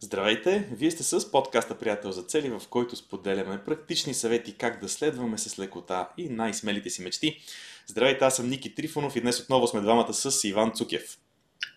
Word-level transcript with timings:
Здравейте! 0.00 0.68
Вие 0.72 0.90
сте 0.90 1.02
с 1.02 1.30
подкаста 1.30 1.78
Приятел 1.78 2.12
за 2.12 2.22
цели, 2.22 2.50
в 2.50 2.62
който 2.70 2.96
споделяме 2.96 3.64
практични 3.64 4.14
съвети 4.14 4.54
как 4.54 4.80
да 4.80 4.88
следваме 4.88 5.38
с 5.38 5.58
лекота 5.58 6.08
и 6.18 6.28
най-смелите 6.28 6.90
си 6.90 7.02
мечти. 7.02 7.40
Здравейте, 7.86 8.24
аз 8.24 8.36
съм 8.36 8.48
Ники 8.48 8.74
Трифонов 8.74 9.16
и 9.16 9.20
днес 9.20 9.40
отново 9.40 9.66
сме 9.66 9.80
двамата 9.80 10.14
с 10.14 10.44
Иван 10.44 10.72
Цукев. 10.72 11.18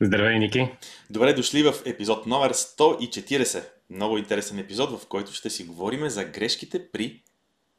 Здравей, 0.02 0.40
Ники! 0.40 0.68
Добре 1.10 1.34
дошли 1.34 1.64
в 1.64 1.74
епизод 1.86 2.26
номер 2.26 2.54
140. 2.54 3.64
Много 3.90 4.18
интересен 4.18 4.60
епизод, 4.60 5.02
в 5.02 5.08
който 5.08 5.34
ще 5.34 5.50
си 5.50 5.64
говорим 5.64 6.10
за 6.10 6.26
грешките 6.26 6.92
при 6.92 7.24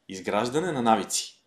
изграждане 0.09 0.71
на 0.71 0.81
навици. 0.81 1.41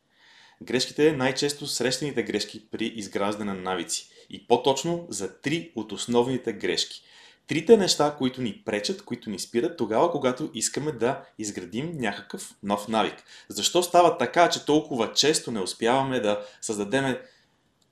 Грешките, 0.62 1.12
най-често 1.12 1.66
срещаните 1.66 2.22
грешки 2.22 2.70
при 2.70 2.86
изграждане 2.86 3.52
на 3.52 3.60
навици. 3.60 4.08
И 4.30 4.46
по-точно 4.46 5.06
за 5.08 5.40
три 5.40 5.72
от 5.74 5.92
основните 5.92 6.52
грешки– 6.52 7.02
трите 7.46 7.76
неща, 7.76 8.14
които 8.18 8.42
ни 8.42 8.62
пречат, 8.64 9.04
които 9.04 9.30
ни 9.30 9.38
спират 9.38 9.76
тогава, 9.76 10.10
когато 10.10 10.50
искаме 10.54 10.92
да 10.92 11.24
изградим 11.38 11.92
някакъв 11.94 12.54
нов 12.62 12.88
навик. 12.88 13.22
Защо 13.48 13.82
става 13.82 14.18
така, 14.18 14.48
че 14.48 14.64
толкова 14.64 15.12
често 15.12 15.50
не 15.50 15.60
успяваме 15.60 16.20
да 16.20 16.46
създадем 16.60 17.16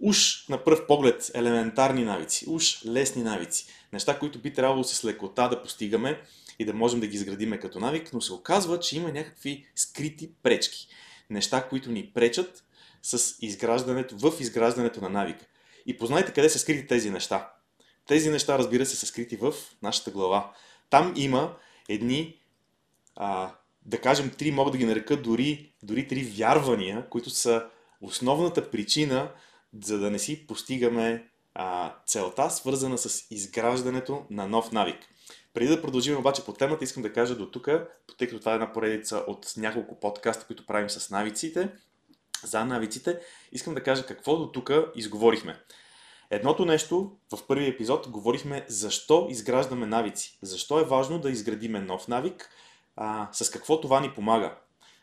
уж 0.00 0.48
на 0.48 0.64
пръв 0.64 0.86
поглед 0.86 1.30
елементарни 1.34 2.04
навици, 2.04 2.44
уж 2.48 2.84
лесни 2.86 3.22
навици, 3.22 3.66
неща, 3.92 4.18
които 4.18 4.38
би 4.38 4.52
трябвало 4.52 4.84
с 4.84 5.04
лекота 5.04 5.48
да 5.48 5.62
постигаме 5.62 6.20
и 6.58 6.64
да 6.64 6.74
можем 6.74 7.00
да 7.00 7.06
ги 7.06 7.16
изградиме 7.16 7.60
като 7.60 7.80
навик, 7.80 8.12
но 8.12 8.20
се 8.20 8.32
оказва, 8.32 8.80
че 8.80 8.96
има 8.96 9.12
някакви 9.12 9.66
скрити 9.76 10.30
пречки. 10.42 10.88
Неща, 11.30 11.68
които 11.68 11.90
ни 11.90 12.10
пречат 12.14 12.64
с 13.02 13.34
изграждането, 13.40 14.16
в 14.18 14.40
изграждането 14.40 15.00
на 15.00 15.08
навик. 15.08 15.46
И 15.86 15.98
познайте 15.98 16.32
къде 16.32 16.48
са 16.48 16.58
скрити 16.58 16.86
тези 16.86 17.10
неща. 17.10 17.53
Тези 18.06 18.30
неща, 18.30 18.58
разбира 18.58 18.86
се, 18.86 18.96
са 18.96 19.06
скрити 19.06 19.36
в 19.36 19.54
нашата 19.82 20.10
глава. 20.10 20.52
Там 20.90 21.12
има 21.16 21.56
едни, 21.88 22.38
а, 23.16 23.54
да 23.86 24.00
кажем, 24.00 24.30
три, 24.38 24.50
мога 24.50 24.70
да 24.70 24.78
ги 24.78 24.84
нарека 24.84 25.22
дори, 25.22 25.72
дори 25.82 26.08
три 26.08 26.24
вярвания, 26.24 27.08
които 27.08 27.30
са 27.30 27.66
основната 28.00 28.70
причина, 28.70 29.30
за 29.84 29.98
да 29.98 30.10
не 30.10 30.18
си 30.18 30.46
постигаме 30.46 31.28
а, 31.54 31.94
целта, 32.06 32.50
свързана 32.50 32.98
с 32.98 33.26
изграждането 33.30 34.26
на 34.30 34.48
нов 34.48 34.72
навик. 34.72 34.98
Преди 35.54 35.68
да 35.68 35.82
продължим 35.82 36.18
обаче 36.18 36.44
по 36.44 36.52
темата, 36.52 36.84
искам 36.84 37.02
да 37.02 37.12
кажа 37.12 37.36
до 37.36 37.50
тук, 37.50 37.68
тъй 38.18 38.28
като 38.28 38.38
това 38.38 38.52
е 38.52 38.54
една 38.54 38.72
поредица 38.72 39.16
от 39.26 39.52
няколко 39.56 40.00
подкаста, 40.00 40.46
които 40.46 40.66
правим 40.66 40.90
с 40.90 41.10
навиците, 41.10 41.68
за 42.44 42.64
навиците, 42.64 43.20
искам 43.52 43.74
да 43.74 43.82
кажа 43.82 44.06
какво 44.06 44.36
до 44.36 44.52
тук 44.52 44.70
изговорихме. 44.94 45.60
Едното 46.30 46.64
нещо, 46.64 47.12
в 47.32 47.46
първи 47.46 47.66
епизод 47.66 48.08
говорихме 48.08 48.64
защо 48.68 49.26
изграждаме 49.30 49.86
навици. 49.86 50.38
Защо 50.42 50.80
е 50.80 50.84
важно 50.84 51.18
да 51.18 51.30
изградиме 51.30 51.80
нов 51.80 52.08
навик, 52.08 52.50
а, 52.96 53.28
с 53.32 53.50
какво 53.50 53.80
това 53.80 54.00
ни 54.00 54.10
помага. 54.14 54.56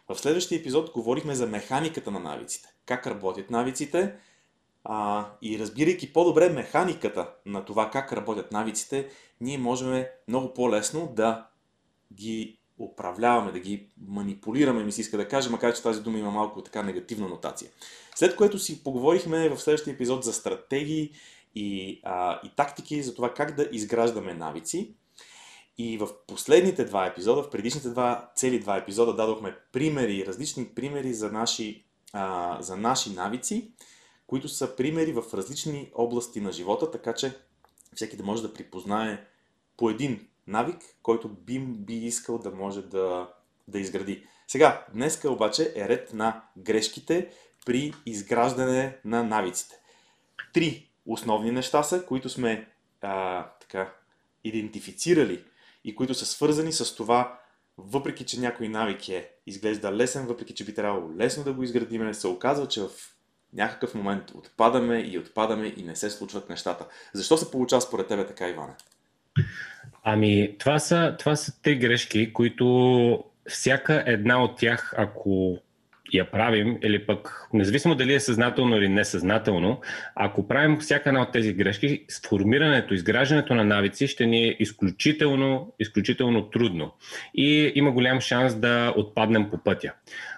В 0.09 0.19
следващия 0.19 0.59
епизод 0.59 0.91
говорихме 0.91 1.35
за 1.35 1.47
механиката 1.47 2.11
на 2.11 2.19
навиците. 2.19 2.69
Как 2.85 3.07
работят 3.07 3.49
навиците 3.49 4.15
а, 4.83 5.25
и 5.41 5.59
разбирайки 5.59 6.13
по-добре 6.13 6.49
механиката 6.49 7.29
на 7.45 7.65
това 7.65 7.89
как 7.89 8.13
работят 8.13 8.51
навиците, 8.51 9.09
ние 9.41 9.57
можем 9.57 10.05
много 10.27 10.53
по-лесно 10.53 11.13
да 11.15 11.47
ги 12.13 12.60
управляваме, 12.83 13.51
да 13.51 13.59
ги 13.59 13.87
манипулираме, 14.07 14.83
ми 14.83 14.91
се 14.91 15.01
иска 15.01 15.17
да 15.17 15.27
кажа, 15.27 15.49
макар 15.49 15.75
че 15.75 15.83
тази 15.83 16.01
дума 16.01 16.19
има 16.19 16.31
малко 16.31 16.61
така 16.61 16.83
негативна 16.83 17.27
нотация. 17.27 17.71
След 18.15 18.35
което 18.35 18.59
си 18.59 18.83
поговорихме 18.83 19.49
в 19.49 19.59
следващия 19.59 19.93
епизод 19.93 20.23
за 20.23 20.33
стратегии 20.33 21.11
и, 21.55 21.99
а, 22.03 22.39
и 22.43 22.49
тактики 22.55 23.03
за 23.03 23.15
това 23.15 23.33
как 23.33 23.55
да 23.55 23.69
изграждаме 23.71 24.33
навици. 24.33 24.95
И 25.77 25.97
в 25.97 26.09
последните 26.27 26.85
два 26.85 27.05
епизода, 27.05 27.43
в 27.43 27.49
предишните 27.49 27.89
два, 27.89 28.31
цели 28.35 28.59
два 28.59 28.77
епизода, 28.77 29.15
дадохме 29.15 29.55
примери, 29.71 30.25
различни 30.27 30.65
примери 30.65 31.13
за 31.13 31.31
наши, 31.31 31.85
а, 32.13 32.57
за 32.61 32.77
наши 32.77 33.09
навици, 33.09 33.71
които 34.27 34.49
са 34.49 34.75
примери 34.75 35.11
в 35.11 35.23
различни 35.33 35.91
области 35.95 36.41
на 36.41 36.51
живота, 36.51 36.91
така 36.91 37.13
че 37.13 37.33
всеки 37.95 38.17
да 38.17 38.23
може 38.23 38.41
да 38.41 38.53
припознае 38.53 39.25
по 39.77 39.89
един 39.89 40.27
навик, 40.51 40.81
който 41.03 41.29
би, 41.29 41.59
би 41.59 41.93
искал 41.93 42.37
да 42.37 42.51
може 42.51 42.81
да, 42.81 43.29
да 43.67 43.79
изгради. 43.79 44.27
Сега, 44.47 44.85
днеска 44.93 45.31
обаче 45.31 45.73
е 45.75 45.89
ред 45.89 46.13
на 46.13 46.43
грешките 46.57 47.31
при 47.65 47.93
изграждане 48.05 48.97
на 49.05 49.23
навиците. 49.23 49.75
Три 50.53 50.89
основни 51.05 51.51
неща 51.51 51.83
са, 51.83 52.05
които 52.05 52.29
сме 52.29 52.67
а, 53.01 53.45
така, 53.61 53.93
идентифицирали 54.43 55.43
и 55.83 55.95
които 55.95 56.13
са 56.13 56.25
свързани 56.25 56.71
с 56.71 56.95
това, 56.95 57.39
въпреки 57.77 58.25
че 58.25 58.39
някой 58.39 58.69
навик 58.69 59.09
е 59.09 59.31
изглежда 59.47 59.91
лесен, 59.91 60.25
въпреки 60.25 60.53
че 60.53 60.65
би 60.65 60.73
трябвало 60.73 61.15
лесно 61.15 61.43
да 61.43 61.53
го 61.53 61.63
изградиме, 61.63 62.13
се 62.13 62.27
оказва, 62.27 62.67
че 62.67 62.81
в 62.81 62.89
някакъв 63.53 63.95
момент 63.95 64.31
отпадаме 64.31 64.99
и 64.99 65.19
отпадаме 65.19 65.73
и 65.77 65.83
не 65.83 65.95
се 65.95 66.09
случват 66.09 66.49
нещата. 66.49 66.87
Защо 67.13 67.37
се 67.37 67.51
получава 67.51 67.81
според 67.81 68.07
тебе 68.07 68.27
така, 68.27 68.47
Иване? 68.47 68.73
Ами, 70.03 70.55
това 70.59 70.79
са, 70.79 71.15
това 71.19 71.35
са 71.35 71.61
три 71.61 71.75
грешки, 71.75 72.33
които 72.33 73.23
всяка 73.47 74.03
една 74.07 74.43
от 74.43 74.57
тях, 74.57 74.93
ако 74.97 75.57
я 76.13 76.31
правим, 76.31 76.77
или 76.83 77.05
пък, 77.05 77.47
независимо 77.53 77.95
дали 77.95 78.13
е 78.13 78.19
съзнателно 78.19 78.77
или 78.77 78.89
несъзнателно, 78.89 79.81
ако 80.15 80.47
правим 80.47 80.79
всяка 80.79 81.09
една 81.09 81.21
от 81.21 81.31
тези 81.31 81.53
грешки, 81.53 82.05
сформирането, 82.07 82.93
изграждането 82.93 83.55
на 83.55 83.63
навици 83.63 84.07
ще 84.07 84.25
ни 84.25 84.43
е 84.47 84.55
изключително, 84.59 85.73
изключително 85.79 86.49
трудно. 86.49 86.93
И 87.33 87.71
има 87.75 87.91
голям 87.91 88.21
шанс 88.21 88.55
да 88.55 88.93
отпаднем 88.97 89.49
по 89.49 89.57
пътя. 89.57 89.93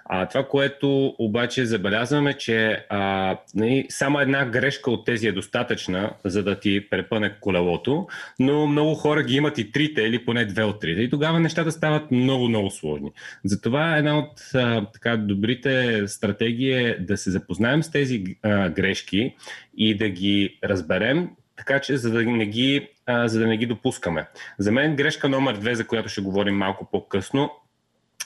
А, 0.06 0.28
това, 0.28 0.48
което 0.48 1.14
обаче 1.18 1.66
забелязваме, 1.66 2.34
че 2.34 2.86
а, 2.88 3.36
нали, 3.54 3.86
само 3.88 4.20
една 4.20 4.44
грешка 4.44 4.90
от 4.90 5.04
тези 5.04 5.26
е 5.26 5.32
достатъчна, 5.32 6.10
за 6.24 6.42
да 6.42 6.60
ти 6.60 6.88
препъне 6.90 7.34
колелото, 7.40 8.06
но 8.38 8.66
много 8.66 8.94
хора 8.94 9.22
ги 9.22 9.36
имат 9.36 9.58
и 9.58 9.72
трите 9.72 10.02
или 10.02 10.24
поне 10.24 10.44
две 10.44 10.64
от 10.64 10.80
трите. 10.80 11.00
И 11.00 11.10
тогава 11.10 11.40
нещата 11.40 11.72
стават 11.72 12.10
много, 12.10 12.48
много 12.48 12.70
сложни. 12.70 13.12
Затова 13.44 13.96
една 13.96 14.18
от 14.18 14.40
а, 14.54 14.86
така, 14.92 15.16
добрите 15.16 16.02
стратегии 16.08 16.72
е 16.72 16.98
да 16.98 17.16
се 17.16 17.30
запознаем 17.30 17.82
с 17.82 17.90
тези 17.90 18.24
а, 18.42 18.68
грешки 18.68 19.34
и 19.76 19.96
да 19.96 20.08
ги 20.08 20.58
разберем, 20.64 21.30
така 21.56 21.80
че 21.80 21.96
за 21.96 22.10
да 22.10 22.22
не 22.22 22.46
ги, 22.46 22.88
а, 23.06 23.28
за 23.28 23.38
да 23.38 23.46
не 23.46 23.56
ги 23.56 23.66
допускаме. 23.66 24.26
За 24.58 24.72
мен 24.72 24.96
грешка 24.96 25.28
номер 25.28 25.54
две, 25.54 25.74
за 25.74 25.86
която 25.86 26.08
ще 26.08 26.20
говорим 26.20 26.56
малко 26.56 26.88
по-късно, 26.92 27.50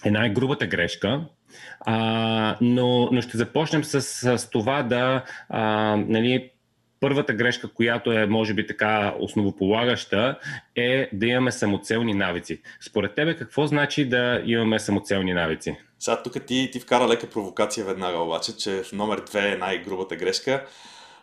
е 0.05 0.11
най-грубата 0.11 0.67
грешка, 0.67 1.25
а, 1.81 2.57
но, 2.61 3.09
но 3.13 3.23
ще 3.23 3.37
започнем 3.37 3.85
с, 3.85 4.03
с 4.39 4.51
това 4.51 4.83
да 4.83 5.25
а, 5.49 5.97
нали, 5.97 6.51
първата 7.01 7.33
грешка, 7.33 7.69
която 7.69 8.13
е, 8.13 8.27
може 8.27 8.55
би, 8.55 8.67
така 8.67 9.15
основополагаща, 9.19 10.39
е 10.77 11.09
да 11.13 11.27
имаме 11.27 11.53
самоцелни 11.53 12.15
навици. 12.15 12.61
Според 12.81 13.15
тебе, 13.15 13.37
какво 13.37 13.67
значи 13.67 14.09
да 14.09 14.43
имаме 14.45 14.79
самоцелни 14.79 15.33
навици? 15.33 15.77
Сега 15.99 16.23
тук 16.23 16.47
ти, 16.47 16.71
ти 16.73 16.81
вкара 16.81 17.09
лека 17.09 17.31
провокация 17.31 17.85
веднага, 17.85 18.19
обаче, 18.19 18.57
че 18.57 18.83
номер 18.93 19.23
две 19.27 19.53
е 19.53 19.57
най-грубата 19.57 20.17
грешка. 20.17 20.65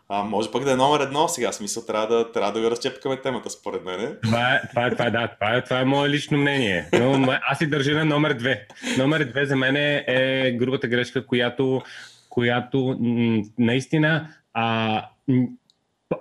А, 0.10 0.24
може 0.24 0.52
пък 0.52 0.64
да 0.64 0.72
е 0.72 0.76
номер 0.76 1.00
едно 1.00 1.28
сега, 1.28 1.52
смисъл 1.52 1.86
трябва 1.86 2.08
да, 2.08 2.32
трябва 2.32 2.52
да 2.52 2.62
го 2.62 2.72
разчепкаме 2.72 3.22
темата, 3.22 3.50
според 3.50 3.86
мен. 3.86 4.18
Това 4.24 4.54
е, 4.54 4.62
това 4.70 4.86
е, 4.86 4.92
това 4.92 5.06
е, 5.06 5.12
да, 5.12 5.28
това 5.28 5.56
е, 5.56 5.64
това 5.64 5.80
е 5.80 5.86
мое 5.86 6.10
лично 6.10 6.38
мнение. 6.38 6.90
Но 6.94 7.34
аз 7.48 7.58
си 7.58 7.68
държа 7.68 7.94
на 7.94 8.06
номер 8.06 8.34
две. 8.34 8.68
Номер 8.98 9.26
две 9.26 9.46
за 9.46 9.56
мен 9.56 9.76
е, 9.76 10.04
е 10.08 10.52
грубата 10.52 10.88
грешка, 10.88 11.26
която, 11.26 11.82
която 12.30 12.98
наистина, 13.60 14.30
а, 14.54 15.06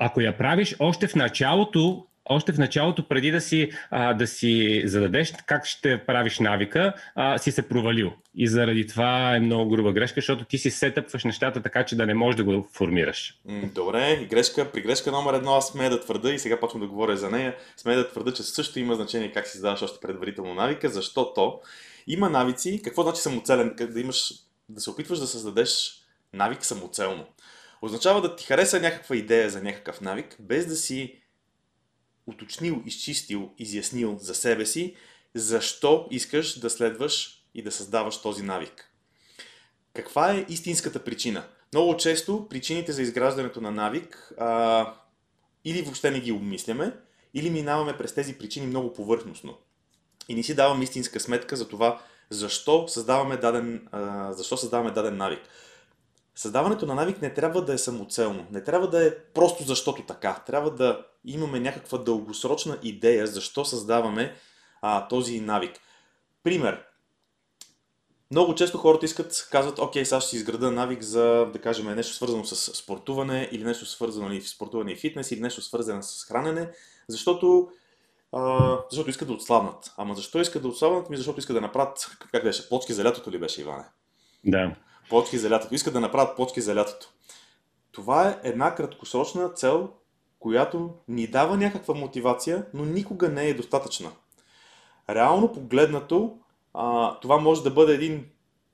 ако 0.01 0.21
я 0.21 0.39
правиш 0.39 0.77
още 0.79 1.07
в 1.07 1.15
началото, 1.15 2.07
още 2.25 2.53
в 2.53 2.59
началото, 2.59 3.09
преди 3.09 3.31
да 3.31 3.41
си, 3.41 3.71
а, 3.91 4.15
да 4.15 4.27
си 4.27 4.83
зададеш 4.85 5.33
как 5.47 5.67
ще 5.67 6.05
правиш 6.07 6.39
навика, 6.39 6.93
а, 7.15 7.39
си 7.39 7.53
се 7.53 7.69
провалил. 7.69 8.13
И 8.35 8.49
заради 8.49 8.87
това 8.87 9.37
е 9.37 9.41
много 9.41 9.71
груба 9.71 9.93
грешка, 9.93 10.21
защото 10.21 10.45
ти 10.45 10.59
си 10.59 10.71
сетъпваш 10.71 11.25
нещата 11.25 11.63
така, 11.63 11.85
че 11.85 11.97
да 11.97 12.07
не 12.07 12.15
можеш 12.15 12.37
да 12.37 12.45
го 12.45 12.69
формираш. 12.73 13.41
Добре, 13.75 14.19
и 14.23 14.27
грешка, 14.27 14.73
при 14.73 14.81
грешка 14.81 15.13
номер 15.13 15.35
едно 15.35 15.55
аз 15.55 15.69
сме 15.69 15.89
да 15.89 16.01
твърда 16.01 16.33
и 16.33 16.39
сега 16.39 16.61
почвам 16.61 16.81
да 16.81 16.89
говоря 16.89 17.17
за 17.17 17.31
нея. 17.31 17.57
Сме 17.77 17.95
да 17.95 18.09
твърда, 18.09 18.33
че 18.33 18.43
също 18.43 18.79
има 18.79 18.95
значение 18.95 19.33
как 19.33 19.47
си 19.47 19.57
задаваш 19.57 19.83
още 19.83 20.01
предварително 20.01 20.55
навика, 20.55 20.89
защото 20.89 21.61
има 22.07 22.31
навици. 22.31 22.81
Какво 22.85 23.03
значи 23.03 23.21
самоцелен? 23.21 23.75
Да 23.91 24.01
имаш, 24.01 24.33
да 24.69 24.81
се 24.81 24.91
опитваш 24.91 25.19
да 25.19 25.27
създадеш 25.27 25.93
навик 26.33 26.65
самоцелно. 26.65 27.27
Означава 27.83 28.21
да 28.21 28.37
ти 28.37 28.45
хареса 28.47 28.81
някаква 28.81 29.17
идея 29.17 29.51
за 29.51 29.63
някакъв 29.63 30.01
навик, 30.01 30.37
без 30.41 30.67
да 30.67 30.77
си 30.77 31.21
уточнил, 32.27 32.83
изчистил, 32.87 33.51
изяснил 33.59 34.19
за 34.21 34.35
себе 34.35 34.67
си, 34.67 34.95
защо 35.35 36.09
искаш 36.11 36.59
да 36.59 36.71
следваш 36.71 37.45
и 37.55 37.63
да 37.63 37.73
създаваш 37.73 38.23
този 38.23 38.43
навик. 38.43 38.91
Каква 39.93 40.33
е 40.33 40.47
истинската 40.49 41.05
причина? 41.05 41.45
Много 41.73 41.97
често 41.97 42.47
причините 42.51 42.93
за 42.93 43.03
изграждането 43.03 43.61
на 43.61 43.71
навик 43.71 44.33
а, 44.39 44.95
или 45.65 45.83
въобще 45.83 46.11
не 46.11 46.21
ги 46.21 46.33
обмисляме, 46.33 46.93
или 47.35 47.51
минаваме 47.51 47.97
през 47.97 48.15
тези 48.15 48.39
причини 48.39 48.67
много 48.67 48.93
повърхностно. 48.93 49.59
и 50.29 50.35
не 50.35 50.43
си 50.43 50.55
даваме 50.55 50.85
истинска 50.85 51.21
сметка 51.21 51.57
за 51.57 51.69
това, 51.69 52.03
защо 52.31 52.89
създаваме 52.89 53.37
даден, 53.37 53.89
а, 53.93 54.33
защо 54.33 54.57
създаваме 54.57 54.91
даден 54.91 55.17
навик. 55.17 55.41
Създаването 56.35 56.87
на 56.87 56.95
навик 56.95 57.23
не 57.23 57.35
трябва 57.35 57.65
да 57.65 57.75
е 57.75 57.79
самоцелно, 57.79 58.47
не 58.51 58.65
трябва 58.65 58.91
да 58.91 59.07
е 59.07 59.15
просто 59.19 59.65
защото 59.65 60.03
така. 60.03 60.43
Трябва 60.47 60.71
да 60.71 61.07
имаме 61.25 61.61
някаква 61.61 61.99
дългосрочна 61.99 62.79
идея 62.83 63.27
защо 63.27 63.65
създаваме 63.65 64.35
а, 64.83 65.09
този 65.09 65.41
навик. 65.41 65.81
Пример. 66.43 66.85
Много 68.31 68.55
често 68.55 68.79
хората 68.79 69.05
искат, 69.05 69.49
казват, 69.51 69.79
окей, 69.79 70.05
сега 70.05 70.21
ще 70.21 70.31
си 70.31 70.37
изграда 70.37 70.71
навик 70.71 71.03
за, 71.03 71.47
да 71.53 71.59
кажем, 71.59 71.95
нещо 71.95 72.15
свързано 72.15 72.45
с 72.45 72.77
спортуване 72.77 73.49
или 73.53 73.65
нещо 73.65 73.87
свързано 73.87 74.33
и 74.33 74.41
в 74.41 74.49
спортуване 74.49 74.93
и 74.93 74.97
фитнес 74.97 75.31
или 75.31 75.41
нещо 75.41 75.63
свързано 75.63 76.03
с 76.03 76.25
хранене, 76.25 76.71
защото, 77.09 77.69
а, 78.33 78.77
защото 78.91 79.11
искат 79.11 79.29
да 79.29 79.35
отслабнат. 79.35 79.93
Ама 79.97 80.15
защо 80.15 80.41
искат 80.41 80.63
да 80.63 80.69
отслабнат? 80.69 81.11
Ми 81.11 81.17
защото 81.17 81.39
искат 81.39 81.55
да 81.55 81.61
направят, 81.61 82.17
как 82.33 82.45
беше, 82.45 82.69
плочки 82.69 82.93
за 82.93 83.05
лятото 83.05 83.31
ли 83.31 83.39
беше, 83.39 83.61
Иване? 83.61 83.85
Да. 84.45 84.77
Плочки 85.09 85.39
за 85.39 85.51
лятото. 85.51 85.75
Искат 85.75 85.93
да 85.93 86.01
направят 86.01 86.37
плочки 86.37 86.61
за 86.61 86.75
лятото. 86.75 87.09
Това 87.93 88.29
е 88.29 88.39
една 88.43 88.75
краткосрочна 88.75 89.49
цел, 89.49 89.91
която 90.39 90.95
ни 91.09 91.27
дава 91.27 91.57
някаква 91.57 91.95
мотивация, 91.95 92.67
но 92.75 92.85
никога 92.85 93.29
не 93.29 93.49
е 93.49 93.55
достатъчна. 93.55 94.11
Реално 95.11 95.53
погледнато, 95.53 96.39
а, 96.75 97.15
това 97.21 97.39
може 97.39 97.63
да 97.63 97.71
бъде 97.71 97.95
един 97.95 98.27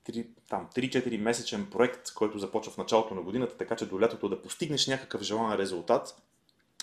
3-4 0.09 1.19
месечен 1.19 1.67
проект, 1.71 2.15
който 2.15 2.39
започва 2.39 2.73
в 2.73 2.77
началото 2.77 3.15
на 3.15 3.23
годината, 3.23 3.57
така 3.57 3.77
че 3.77 3.87
до 3.87 4.01
лятото 4.01 4.29
да 4.29 4.43
постигнеш 4.43 4.87
някакъв 4.87 5.23
желан 5.23 5.55
резултат, 5.55 6.23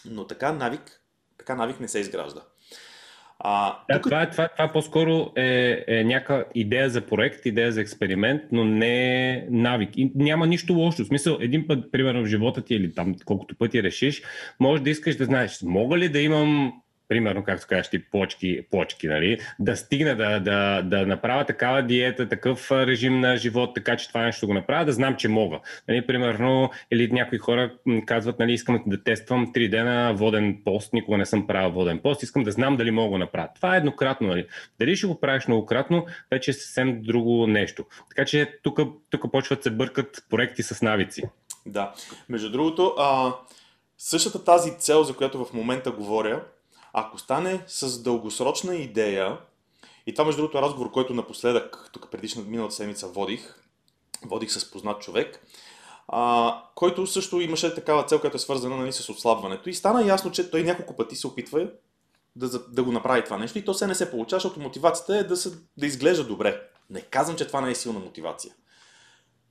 но 0.05 0.27
така 0.27 0.51
навик, 0.51 1.01
така 1.37 1.55
навик 1.55 1.79
не 1.79 1.87
се 1.87 1.99
изгражда. 1.99 2.41
А, 3.39 3.79
да, 3.89 4.01
тук... 4.01 4.03
това, 4.03 4.29
това, 4.29 4.47
това 4.47 4.67
по-скоро 4.67 5.31
е, 5.35 5.83
е 5.87 6.03
някаква 6.03 6.43
идея 6.55 6.89
за 6.89 7.01
проект, 7.01 7.45
идея 7.45 7.71
за 7.71 7.81
експеримент, 7.81 8.41
но 8.51 8.65
не 8.65 9.29
е 9.29 9.47
навик. 9.49 9.89
И 9.97 10.11
няма 10.15 10.47
нищо 10.47 10.73
лошо. 10.73 11.03
В 11.03 11.07
смисъл, 11.07 11.37
един 11.41 11.67
път, 11.67 11.91
примерно 11.91 12.23
в 12.23 12.27
живота 12.27 12.61
ти 12.61 12.75
или 12.75 12.93
там 12.93 13.15
колкото 13.25 13.55
пъти 13.55 13.83
решиш, 13.83 14.21
може 14.59 14.83
да 14.83 14.89
искаш 14.89 15.15
да 15.15 15.25
знаеш, 15.25 15.61
мога 15.63 15.97
ли 15.97 16.09
да 16.09 16.19
имам 16.19 16.73
примерно, 17.07 17.43
както 17.43 17.67
кажеш 17.67 17.89
ти, 17.89 18.03
почки, 18.03 18.61
почки 18.71 19.07
нали? 19.07 19.39
да 19.59 19.77
стигна 19.77 20.15
да, 20.15 20.39
да, 20.39 20.81
да 20.81 21.05
направя 21.05 21.45
такава 21.45 21.83
диета, 21.83 22.29
такъв 22.29 22.71
режим 22.71 23.19
на 23.19 23.37
живот, 23.37 23.75
така 23.75 23.97
че 23.97 24.07
това 24.07 24.21
нещо 24.21 24.47
го 24.47 24.53
направя, 24.53 24.85
да 24.85 24.91
знам, 24.91 25.15
че 25.15 25.27
мога. 25.27 25.59
Нали? 25.87 26.07
Примерно, 26.07 26.71
или 26.91 27.11
някои 27.11 27.37
хора 27.37 27.71
казват, 28.05 28.39
нали, 28.39 28.53
искам 28.53 28.83
да 28.87 29.03
тествам 29.03 29.53
3 29.53 29.69
дена 29.69 30.13
воден 30.13 30.61
пост, 30.65 30.93
никога 30.93 31.17
не 31.17 31.25
съм 31.25 31.47
правил 31.47 31.71
воден 31.71 31.99
пост, 31.99 32.23
искам 32.23 32.43
да 32.43 32.51
знам 32.51 32.77
дали 32.77 32.91
мога 32.91 33.11
да 33.11 33.17
направя. 33.19 33.49
Това 33.55 33.75
е 33.75 33.77
еднократно. 33.77 34.27
Нали? 34.27 34.47
Дали 34.79 34.95
ще 34.95 35.07
го 35.07 35.19
правиш 35.19 35.47
многократно, 35.47 36.05
вече 36.31 36.51
е 36.51 36.53
съвсем 36.53 37.01
друго 37.01 37.47
нещо. 37.47 37.85
Така 38.09 38.25
че 38.25 38.59
тук, 38.63 38.79
тук 39.09 39.31
почват 39.31 39.63
се 39.63 39.71
бъркат 39.71 40.25
проекти 40.29 40.63
с 40.63 40.81
навици. 40.81 41.23
Да. 41.65 41.93
Между 42.29 42.51
другото, 42.51 42.93
а, 42.97 43.33
същата 43.97 44.43
тази 44.43 44.77
цел, 44.77 45.03
за 45.03 45.15
която 45.15 45.45
в 45.45 45.53
момента 45.53 45.91
говоря, 45.91 46.43
ако 46.99 47.17
стане 47.17 47.63
с 47.67 48.03
дългосрочна 48.03 48.75
идея, 48.75 49.37
и 50.07 50.13
това 50.13 50.25
между 50.25 50.41
другото 50.41 50.57
е 50.57 50.61
разговор, 50.61 50.91
който 50.91 51.13
напоследък, 51.13 51.89
тук 51.93 52.11
предишна 52.11 52.43
миналата 52.43 52.75
седмица 52.75 53.07
водих, 53.07 53.55
водих 54.25 54.51
с 54.51 54.71
познат 54.71 55.01
човек, 55.01 55.45
а, 56.07 56.63
който 56.75 57.07
също 57.07 57.41
имаше 57.41 57.75
такава 57.75 58.03
цел, 58.03 58.19
която 58.19 58.37
е 58.37 58.39
свързана 58.39 58.77
нали, 58.77 58.93
с 58.93 59.09
отслабването. 59.09 59.69
И 59.69 59.73
стана 59.73 60.07
ясно, 60.07 60.31
че 60.31 60.51
той 60.51 60.63
няколко 60.63 60.95
пъти 60.95 61.15
се 61.15 61.27
опитва 61.27 61.67
да, 62.35 62.59
да 62.59 62.83
го 62.83 62.91
направи 62.91 63.23
това 63.23 63.37
нещо 63.37 63.57
и 63.57 63.65
то 63.65 63.73
се 63.73 63.87
не 63.87 63.95
се 63.95 64.11
получава, 64.11 64.39
защото 64.39 64.59
мотивацията 64.59 65.17
е 65.17 65.23
да, 65.23 65.37
се, 65.37 65.51
да 65.77 65.85
изглежда 65.85 66.23
добре. 66.23 66.61
Не 66.89 67.01
казвам, 67.01 67.37
че 67.37 67.47
това 67.47 67.61
не 67.61 67.71
е 67.71 67.75
силна 67.75 67.99
мотивация. 67.99 68.53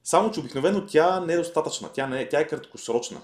Само, 0.05 0.31
че 0.31 0.41
обикновено 0.41 0.87
тя 0.87 1.21
не 1.21 1.33
е 1.33 1.39
достатъчна, 1.39 1.89
тя, 1.93 2.07
не 2.07 2.21
е, 2.21 2.29
тя 2.29 2.41
е 2.41 2.47
краткосрочна. 2.47 3.21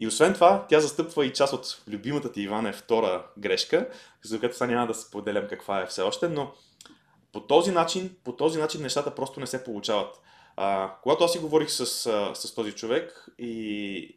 И 0.00 0.06
освен 0.06 0.34
това, 0.34 0.66
тя 0.68 0.80
застъпва 0.80 1.26
и 1.26 1.32
част 1.32 1.52
от 1.52 1.82
любимата 1.88 2.32
ти 2.32 2.42
Иван 2.42 2.66
е 2.66 2.72
втора 2.72 3.26
грешка, 3.38 3.88
за 4.24 4.38
която 4.38 4.56
сега 4.56 4.70
няма 4.70 4.86
да 4.86 4.94
споделям 4.94 5.48
каква 5.48 5.80
е 5.80 5.86
все 5.86 6.02
още, 6.02 6.28
но 6.28 6.52
по 7.32 7.40
този 7.40 7.70
начин, 7.70 8.16
по 8.24 8.32
този 8.32 8.58
начин 8.58 8.82
нещата 8.82 9.14
просто 9.14 9.40
не 9.40 9.46
се 9.46 9.64
получават. 9.64 10.20
А, 10.56 10.94
когато 11.02 11.24
аз 11.24 11.32
си 11.32 11.38
говорих 11.38 11.70
с, 11.70 11.86
с 12.34 12.54
този 12.54 12.72
човек 12.72 13.28
и, 13.38 13.54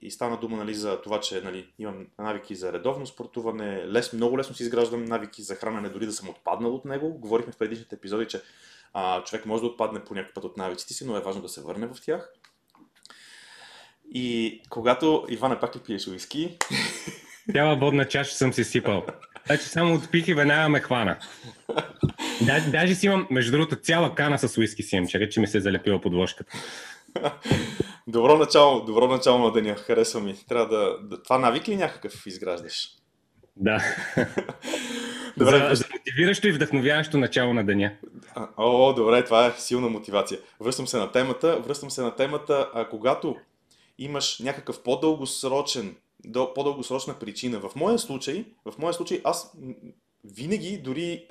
и 0.02 0.12
стана 0.12 0.40
дума 0.40 0.58
нали, 0.58 0.76
за 0.76 1.02
това, 1.02 1.20
че 1.20 1.42
нали, 1.42 1.74
имам 1.80 2.08
навики 2.20 2.56
за 2.56 2.74
редовно 2.74 3.08
спортуване, 3.08 3.88
лес, 3.88 4.14
много 4.14 4.38
лесно 4.38 4.56
си 4.56 4.64
изграждам 4.64 5.06
навики 5.06 5.44
за 5.44 5.56
хранене, 5.56 5.90
дори 5.90 6.06
да 6.06 6.14
съм 6.14 6.30
отпаднал 6.30 6.76
от 6.76 6.86
него. 6.86 7.14
Говорихме 7.20 7.54
в 7.54 7.58
предишните 7.58 7.96
епизоди, 7.96 8.28
че 8.28 8.42
а, 8.94 9.24
човек 9.24 9.46
може 9.46 9.62
да 9.62 9.68
отпадне 9.68 10.04
по 10.04 10.14
някакъв 10.14 10.34
път 10.34 10.44
от 10.44 10.58
навиците 10.58 10.94
си, 10.94 11.06
но 11.06 11.18
е 11.18 11.22
важно 11.22 11.42
да 11.42 11.50
се 11.50 11.62
върне 11.62 11.88
в 11.88 12.02
тях. 12.06 12.34
И 14.12 14.62
когато 14.70 15.26
Ивана 15.30 15.60
пак 15.60 15.76
ли 15.76 15.80
пиеш 15.80 16.08
уиски? 16.08 16.58
Цяла 17.52 17.76
водна 17.76 18.08
чаша 18.08 18.36
съм 18.36 18.54
си 18.54 18.64
сипал. 18.64 19.06
Значи 19.46 19.64
само 19.64 19.96
отпих 19.96 20.28
и 20.28 20.34
веднага 20.34 20.70
ме 20.70 20.80
хвана. 20.80 21.18
Даже, 22.42 22.70
даже 22.70 22.96
си 22.96 23.06
имам, 23.06 23.28
между 23.32 23.52
другото, 23.52 23.76
цяла 23.76 24.16
кана 24.16 24.40
с 24.40 24.58
уиски 24.58 24.84
си 24.84 24.96
имам, 24.96 25.08
че 25.08 25.30
че 25.30 25.40
ми 25.40 25.48
се 25.48 25.58
е 25.58 25.62
залепила 25.62 26.02
подложката. 26.02 26.54
Добро 28.08 28.38
начало, 28.38 28.86
добро 28.86 29.08
начало 29.08 29.40
на 29.40 29.52
деня, 29.52 29.76
харесва 29.76 30.20
ми. 30.20 30.36
Трябва 30.50 30.68
да, 30.68 30.98
да... 31.02 31.24
Това 31.24 31.38
навик 31.38 31.68
ли 31.68 31.76
някакъв 31.76 32.26
изграждаш? 32.26 32.90
Да. 33.56 33.84
добре, 35.38 35.58
за, 35.70 35.76
за 35.76 35.86
мотивиращо 35.94 36.48
и 36.48 36.52
вдъхновяващо 36.52 37.18
начало 37.18 37.54
на 37.54 37.66
деня. 37.66 37.92
О, 38.58 38.94
добре, 38.94 39.24
това 39.24 39.46
е 39.46 39.52
силна 39.58 39.90
мотивация. 39.90 40.40
Връщам 40.60 40.88
се 40.88 40.98
на 40.98 41.12
темата. 41.12 41.60
Връщам 41.60 41.92
се 41.92 42.02
на 42.02 42.16
темата, 42.16 42.70
а 42.74 42.90
когато 42.90 43.36
имаш 44.04 44.40
някакъв 44.40 44.84
по-дългосрочен, 44.84 45.96
по-дългосрочна 46.34 47.20
причина. 47.20 47.60
В 47.60 47.76
моя 47.76 48.00
случай, 48.00 48.46
в 48.66 48.78
моя 48.78 48.94
случай 48.94 49.22
аз 49.24 49.54
винаги, 50.24 50.78
дори, 50.78 51.28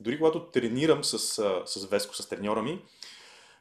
дори 0.00 0.18
когато 0.18 0.40
тренирам 0.40 1.04
с, 1.04 1.18
с 1.66 1.86
Веско, 1.90 2.14
с 2.14 2.28
треньора 2.28 2.62
ми, 2.62 2.82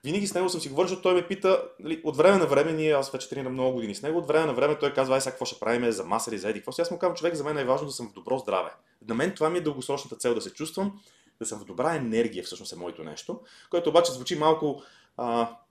винаги 0.03 0.27
с 0.27 0.33
него 0.33 0.49
съм 0.49 0.61
си 0.61 0.69
говорил, 0.69 0.87
защото 0.87 1.01
той 1.03 1.13
ме 1.13 1.27
пита, 1.27 1.63
нали, 1.79 2.01
от 2.03 2.17
време 2.17 2.37
на 2.37 2.47
време, 2.47 2.71
ние, 2.71 2.91
аз 2.91 3.11
вече 3.11 3.29
тренирам 3.29 3.53
много 3.53 3.73
години 3.73 3.95
с 3.95 4.01
него, 4.01 4.19
от 4.19 4.27
време 4.27 4.45
на 4.45 4.53
време 4.53 4.79
той 4.79 4.93
казва, 4.93 5.15
ай 5.15 5.21
сега 5.21 5.31
какво 5.31 5.45
ще 5.45 5.59
правим 5.59 5.91
за 5.91 6.03
маса 6.03 6.31
или 6.31 6.37
за 6.37 6.49
еди, 6.49 6.59
какво 6.59 6.81
Аз 6.81 6.91
му 6.91 6.99
казвам, 6.99 7.15
човек, 7.15 7.35
за 7.35 7.43
мен 7.43 7.57
е 7.57 7.65
важно 7.65 7.87
да 7.87 7.93
съм 7.93 8.09
в 8.09 8.13
добро 8.13 8.37
здраве. 8.37 8.71
На 9.07 9.15
мен 9.15 9.33
това 9.35 9.49
ми 9.49 9.57
е 9.57 9.61
дългосрочната 9.61 10.15
цел 10.15 10.35
да 10.35 10.41
се 10.41 10.53
чувствам, 10.53 10.99
да 11.39 11.45
съм 11.45 11.59
в 11.59 11.65
добра 11.65 11.95
енергия, 11.95 12.43
всъщност 12.43 12.73
е 12.73 12.75
моето 12.75 13.03
нещо, 13.03 13.39
което 13.69 13.89
обаче 13.89 14.11
звучи 14.11 14.35
малко 14.35 14.81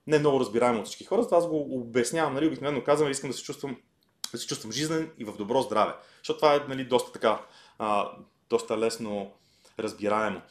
не 0.07 0.19
много 0.19 0.39
разбираемо 0.39 0.79
от 0.79 0.85
всички 0.85 1.05
хора, 1.05 1.21
затова 1.21 1.37
аз 1.37 1.47
го 1.47 1.79
обяснявам, 1.79 2.33
нали, 2.33 2.47
обикновено 2.47 2.83
казвам, 2.83 3.11
искам 3.11 3.29
да 3.29 3.37
се 3.37 3.43
чувствам, 3.43 3.77
да 4.31 4.37
се 4.37 4.47
чувствам 4.47 4.71
жизнен 4.71 5.11
и 5.17 5.25
в 5.25 5.37
добро 5.37 5.61
здраве. 5.61 5.93
Защото 6.17 6.39
това 6.39 6.55
е 6.55 6.59
нали, 6.67 6.85
доста 6.85 7.11
така, 7.11 7.41
а, 7.79 8.11
доста 8.49 8.77
лесно 8.77 9.31
разбираемо. 9.79 10.41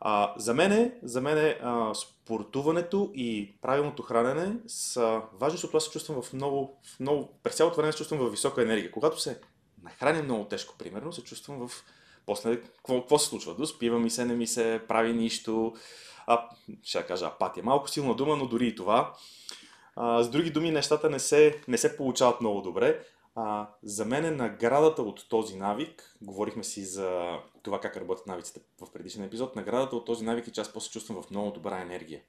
А, 0.00 0.34
за 0.36 0.54
мен, 0.54 0.92
за 1.02 1.20
мен 1.20 1.54
а, 1.62 1.94
спортуването 1.94 3.10
и 3.14 3.54
правилното 3.62 4.02
хранене 4.02 4.56
са 4.66 5.22
важни, 5.32 5.56
защото 5.56 5.76
аз 5.76 5.84
се 5.84 5.90
чувствам 5.90 6.22
в 6.22 6.32
много, 6.32 6.80
в 6.96 7.00
много, 7.00 7.38
през 7.42 7.54
цялото 7.54 7.76
време 7.76 7.92
се 7.92 7.98
чувствам 7.98 8.20
в 8.20 8.30
висока 8.30 8.62
енергия. 8.62 8.90
Когато 8.90 9.20
се 9.20 9.40
нахраня 9.82 10.22
много 10.22 10.44
тежко, 10.44 10.74
примерно, 10.78 11.12
се 11.12 11.24
чувствам 11.24 11.68
в... 11.68 11.84
После, 12.26 12.60
какво, 12.60 13.00
какво 13.00 13.18
се 13.18 13.28
случва? 13.28 13.54
Доспива 13.54 13.98
ми 13.98 14.10
се, 14.10 14.24
не 14.24 14.34
ми 14.34 14.46
се 14.46 14.80
прави 14.88 15.12
нищо, 15.12 15.74
а, 16.26 16.48
ще 16.82 17.02
кажа 17.02 17.26
апатия. 17.26 17.64
Малко 17.64 17.88
силна 17.88 18.14
дума, 18.14 18.36
но 18.36 18.46
дори 18.46 18.66
и 18.66 18.74
това. 18.74 19.14
А, 19.96 20.22
с 20.22 20.30
други 20.30 20.50
думи, 20.50 20.70
нещата 20.70 21.10
не 21.10 21.18
се, 21.18 21.60
не 21.68 21.78
се 21.78 21.96
получават 21.96 22.40
много 22.40 22.60
добре. 22.60 23.00
А, 23.34 23.68
за 23.82 24.04
мен 24.04 24.24
е 24.24 24.30
наградата 24.30 25.02
от 25.02 25.28
този 25.28 25.56
навик, 25.56 26.16
говорихме 26.22 26.64
си 26.64 26.84
за 26.84 27.38
това 27.62 27.80
как 27.80 27.96
работят 27.96 28.26
навиците 28.26 28.60
в 28.80 28.92
предишен 28.92 29.24
епизод, 29.24 29.56
наградата 29.56 29.96
от 29.96 30.06
този 30.06 30.24
навик 30.24 30.48
е, 30.48 30.52
че 30.52 30.60
аз 30.60 30.72
после 30.72 30.90
чувствам 30.90 31.22
в 31.22 31.30
много 31.30 31.50
добра 31.50 31.80
енергия. 31.80 32.20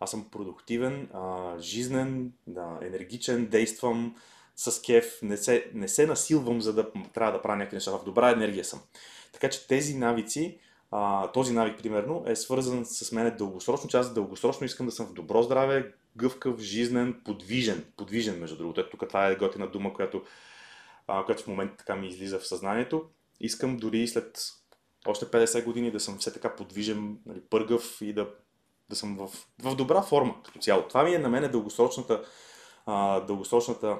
Аз 0.00 0.10
съм 0.10 0.30
продуктивен, 0.30 1.08
а, 1.14 1.54
жизнен, 1.58 2.32
да, 2.46 2.78
енергичен, 2.82 3.46
действам 3.46 4.16
с 4.56 4.82
кеф, 4.82 5.22
не 5.22 5.36
се, 5.36 5.70
не 5.74 5.88
се 5.88 6.06
насилвам, 6.06 6.60
за 6.60 6.72
да 6.72 6.92
трябва 7.14 7.32
да 7.32 7.42
правя 7.42 7.56
някакви 7.56 7.76
неща. 7.76 7.90
В 7.90 8.04
добра 8.04 8.30
енергия 8.30 8.64
съм. 8.64 8.80
Така 9.32 9.50
че 9.50 9.66
тези 9.66 9.94
навици 9.96 10.58
а, 10.96 11.32
този 11.32 11.52
навик, 11.52 11.78
примерно, 11.82 12.24
е 12.26 12.36
свързан 12.36 12.84
с 12.84 13.12
мен 13.12 13.36
дългосрочно, 13.36 13.90
че 13.90 13.96
аз 13.96 14.14
дългосрочно 14.14 14.66
искам 14.66 14.86
да 14.86 14.92
съм 14.92 15.06
в 15.06 15.12
добро 15.12 15.42
здраве, 15.42 15.92
гъвкав, 16.16 16.60
жизнен, 16.60 17.20
подвижен. 17.24 17.84
Подвижен, 17.96 18.40
между 18.40 18.56
другото. 18.56 18.80
Ето 18.80 18.90
тук 18.90 19.08
това 19.08 19.26
е 19.26 19.36
готина 19.36 19.66
дума, 19.66 19.94
която, 19.94 20.22
а, 21.06 21.24
която 21.24 21.42
в 21.42 21.46
момента 21.46 21.76
така 21.76 21.96
ми 21.96 22.08
излиза 22.08 22.38
в 22.38 22.46
съзнанието. 22.46 23.04
Искам 23.40 23.76
дори 23.76 24.08
след 24.08 24.38
още 25.06 25.26
50 25.26 25.64
години 25.64 25.90
да 25.90 26.00
съм 26.00 26.18
все 26.18 26.32
така 26.32 26.56
подвижен, 26.56 27.18
нали, 27.26 27.40
пъргав 27.50 27.98
и 28.00 28.12
да, 28.12 28.28
да 28.88 28.96
съм 28.96 29.16
в, 29.16 29.30
в 29.62 29.76
добра 29.76 30.02
форма 30.02 30.34
като 30.44 30.58
цяло. 30.58 30.82
Това 30.88 31.04
ми 31.04 31.14
е 31.14 31.18
на 31.18 31.28
мен 31.28 31.50
дългосрочната, 31.50 32.24
а, 32.86 33.20
дългосрочната 33.20 33.98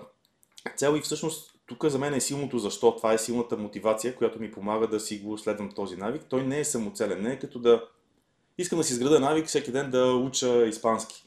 цел 0.76 0.96
и 0.96 1.00
всъщност 1.00 1.53
тук 1.66 1.84
за 1.84 1.98
мен 1.98 2.14
е 2.14 2.20
силното 2.20 2.58
защо. 2.58 2.96
Това 2.96 3.12
е 3.12 3.18
силната 3.18 3.56
мотивация, 3.56 4.16
която 4.16 4.40
ми 4.40 4.50
помага 4.50 4.86
да 4.86 5.00
си 5.00 5.18
го 5.18 5.38
следвам 5.38 5.70
този 5.72 5.96
навик. 5.96 6.22
Той 6.28 6.42
не 6.42 6.60
е 6.60 6.64
самоцелен, 6.64 7.22
не 7.22 7.32
е 7.32 7.38
като 7.38 7.58
да 7.58 7.82
искам 8.58 8.78
да 8.78 8.84
си 8.84 8.92
изграда 8.92 9.20
навик 9.20 9.46
всеки 9.46 9.72
ден 9.72 9.90
да 9.90 10.12
уча 10.14 10.66
испански. 10.66 11.24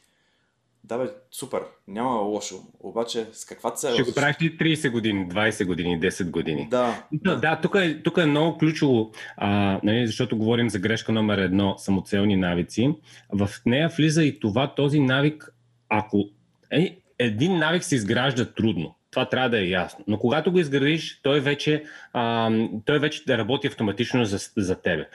Да, 0.83 0.97
бе, 0.97 1.09
супер, 1.31 1.61
няма 1.87 2.11
лошо. 2.11 2.55
Обаче 2.79 3.27
с 3.31 3.45
каква 3.45 3.71
цел? 3.71 3.93
Ще 3.93 4.03
го 4.03 4.13
правиш 4.13 4.35
ли 4.41 4.57
30 4.57 4.91
години, 4.91 5.29
20 5.29 5.65
години, 5.65 5.99
10 5.99 6.29
години? 6.29 6.67
Да. 6.71 7.03
Да, 7.11 7.35
да 7.35 7.59
тук, 7.61 7.75
е, 7.75 8.03
тук 8.03 8.17
е 8.17 8.25
много 8.25 8.57
ключово, 8.57 9.11
а, 9.37 9.79
нали, 9.83 10.07
защото 10.07 10.37
говорим 10.37 10.69
за 10.69 10.79
грешка 10.79 11.11
номер 11.11 11.37
едно 11.37 11.75
самоцелни 11.77 12.35
навици. 12.35 12.95
В 13.29 13.49
нея 13.65 13.89
влиза 13.97 14.23
и 14.23 14.39
това, 14.39 14.75
този 14.75 14.99
навик, 14.99 15.53
ако 15.89 16.29
е, 16.71 16.97
един 17.19 17.57
навик 17.57 17.83
се 17.83 17.95
изгражда 17.95 18.45
трудно. 18.45 18.95
Това 19.17 19.29
трябва 19.29 19.49
да 19.49 19.59
е 19.59 19.67
ясно. 19.67 20.05
Но 20.07 20.19
когато 20.19 20.51
го 20.51 20.59
изградиш, 20.59 21.19
той 21.23 21.39
вече, 21.39 21.83
а, 22.13 22.51
той 22.85 22.99
вече 22.99 23.25
да 23.25 23.37
работи 23.37 23.67
автоматично 23.67 24.25
за, 24.25 24.37
за 24.57 24.81
тебе. 24.81 25.07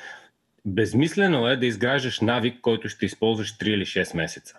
Безмислено 0.65 1.49
е 1.49 1.57
да 1.57 1.67
изграждаш 1.67 2.21
навик, 2.21 2.61
който 2.61 2.89
ще 2.89 3.07
използваш 3.07 3.59
3 3.59 3.65
или 3.65 3.87
6 3.87 4.17
месеца. 4.17 4.59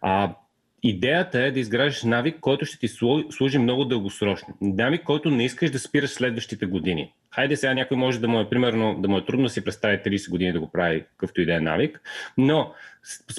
А, 0.00 0.34
идеята 0.82 1.40
е 1.40 1.50
да 1.50 1.60
изграждаш 1.60 2.02
навик, 2.02 2.40
който 2.40 2.64
ще 2.64 2.78
ти 2.78 2.88
служи 3.30 3.58
много 3.58 3.84
дългосрочно. 3.84 4.54
Навик, 4.60 5.02
който 5.02 5.30
не 5.30 5.44
искаш 5.44 5.70
да 5.70 5.78
спираш 5.78 6.10
следващите 6.10 6.66
години. 6.66 7.12
Хайде 7.34 7.56
сега 7.56 7.74
някой 7.74 7.96
може 7.96 8.20
да 8.20 8.28
му 8.28 8.40
е, 8.40 8.48
примерно, 8.48 9.00
да 9.00 9.08
му 9.08 9.18
е 9.18 9.24
трудно 9.24 9.44
да 9.44 9.50
си 9.50 9.64
представи 9.64 9.96
30 9.96 10.30
години 10.30 10.52
да 10.52 10.60
го 10.60 10.70
прави 10.70 11.04
какъвто 11.10 11.40
и 11.40 11.46
да 11.46 11.54
е 11.54 11.60
навик, 11.60 12.00
но 12.38 12.72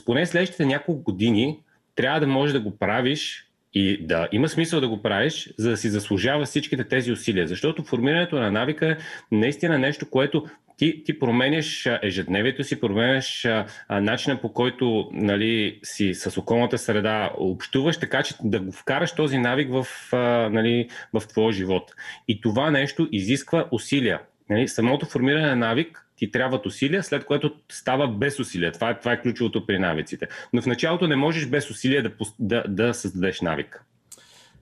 поне 0.06 0.26
следващите 0.26 0.66
няколко 0.66 1.04
години 1.04 1.60
трябва 1.96 2.20
да 2.20 2.28
можеш 2.28 2.54
да 2.54 2.60
го 2.60 2.78
правиш 2.78 3.46
и 3.75 4.05
да 4.05 4.27
има 4.32 4.50
смисъл 4.50 4.82
да 4.82 4.88
го 4.88 5.01
правиш, 5.01 5.53
за 5.58 5.70
да 5.70 5.77
си 5.77 5.89
заслужава 5.89 6.46
всичките 6.46 6.84
тези 6.84 7.12
усилия. 7.12 7.48
Защото 7.48 7.84
формирането 7.84 8.36
на 8.36 8.51
навика 8.51 8.89
е 8.91 8.98
наистина 9.32 9.79
нещо, 9.79 10.10
което 10.10 10.46
ти, 10.77 11.03
ти 11.03 11.20
променяш 11.20 11.89
ежедневието 12.01 12.63
си, 12.63 12.79
променяш 12.79 13.46
а, 13.46 13.65
начина 13.89 14.41
по 14.41 14.53
който 14.53 15.10
нали, 15.13 15.79
си 15.84 16.13
с 16.13 16.38
околната 16.38 16.77
среда 16.77 17.32
общуваш, 17.38 17.98
така 17.98 18.24
че 18.24 18.34
да 18.44 18.60
го 18.60 18.72
вкараш 18.72 19.12
този 19.12 19.38
навик 19.38 19.72
в, 19.72 19.88
а, 20.12 20.17
нали, 20.50 20.89
в 21.13 21.27
твоя 21.27 21.53
живот. 21.53 21.91
И 22.27 22.41
това 22.41 22.72
нещо 22.72 23.08
изисква 23.12 23.67
усилия. 23.72 24.22
Нали, 24.50 24.67
самото 24.67 25.05
формиране 25.05 25.48
на 25.48 25.55
навик 25.55 26.05
ти 26.15 26.31
трябват 26.31 26.65
усилия, 26.65 27.03
след 27.03 27.25
което 27.25 27.55
става 27.72 28.07
без 28.07 28.39
усилия. 28.39 28.72
Това 28.72 28.89
е, 28.89 29.00
това 29.00 29.12
е 29.12 29.22
ключовото 29.22 29.65
при 29.65 29.79
навиците. 29.79 30.27
Но 30.53 30.62
в 30.62 30.65
началото 30.65 31.07
не 31.07 31.15
можеш 31.15 31.48
без 31.48 31.69
усилия 31.69 32.03
да, 32.03 32.12
да, 32.39 32.63
да 32.67 32.93
създадеш 32.93 33.41
навик. 33.41 33.86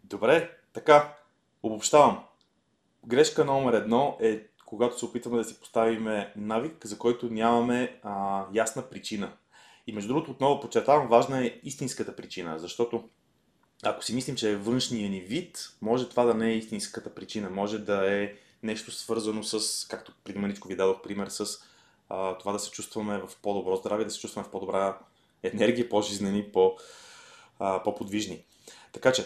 Добре, 0.03 0.49
така, 0.73 1.13
обобщавам. 1.63 2.23
Грешка 3.07 3.45
номер 3.45 3.73
едно 3.73 4.17
е 4.21 4.39
когато 4.65 4.99
се 4.99 5.05
опитваме 5.05 5.37
да 5.37 5.43
си 5.43 5.59
поставим 5.59 6.07
навик, 6.35 6.85
за 6.85 6.97
който 6.97 7.29
нямаме 7.29 7.99
а, 8.03 8.45
ясна 8.53 8.81
причина. 8.81 9.31
И 9.87 9.93
между 9.93 10.07
другото, 10.07 10.31
отново 10.31 10.59
подчертавам, 10.59 11.07
важна 11.07 11.45
е 11.45 11.59
истинската 11.63 12.15
причина, 12.15 12.59
защото 12.59 13.09
ако 13.83 14.03
си 14.03 14.15
мислим, 14.15 14.35
че 14.35 14.51
е 14.51 14.55
външния 14.55 15.09
ни 15.09 15.21
вид, 15.21 15.57
може 15.81 16.09
това 16.09 16.23
да 16.23 16.33
не 16.33 16.49
е 16.49 16.57
истинската 16.57 17.15
причина. 17.15 17.49
Може 17.49 17.79
да 17.79 18.13
е 18.13 18.33
нещо 18.63 18.91
свързано 18.91 19.43
с, 19.43 19.87
както 19.87 20.13
преди 20.23 20.39
маничко 20.39 20.67
ви 20.67 20.75
дадох 20.75 21.01
пример, 21.01 21.27
с 21.27 21.45
а, 22.09 22.37
това 22.37 22.51
да 22.51 22.59
се 22.59 22.71
чувстваме 22.71 23.17
в 23.17 23.29
по-добро 23.41 23.75
здраве, 23.75 24.05
да 24.05 24.11
се 24.11 24.19
чувстваме 24.19 24.47
в 24.47 24.51
по-добра 24.51 24.97
енергия, 25.43 25.89
по-жизнени, 25.89 26.51
по, 26.51 26.75
а, 27.59 27.83
по-подвижни. 27.83 28.43
Така 28.91 29.11
че, 29.11 29.25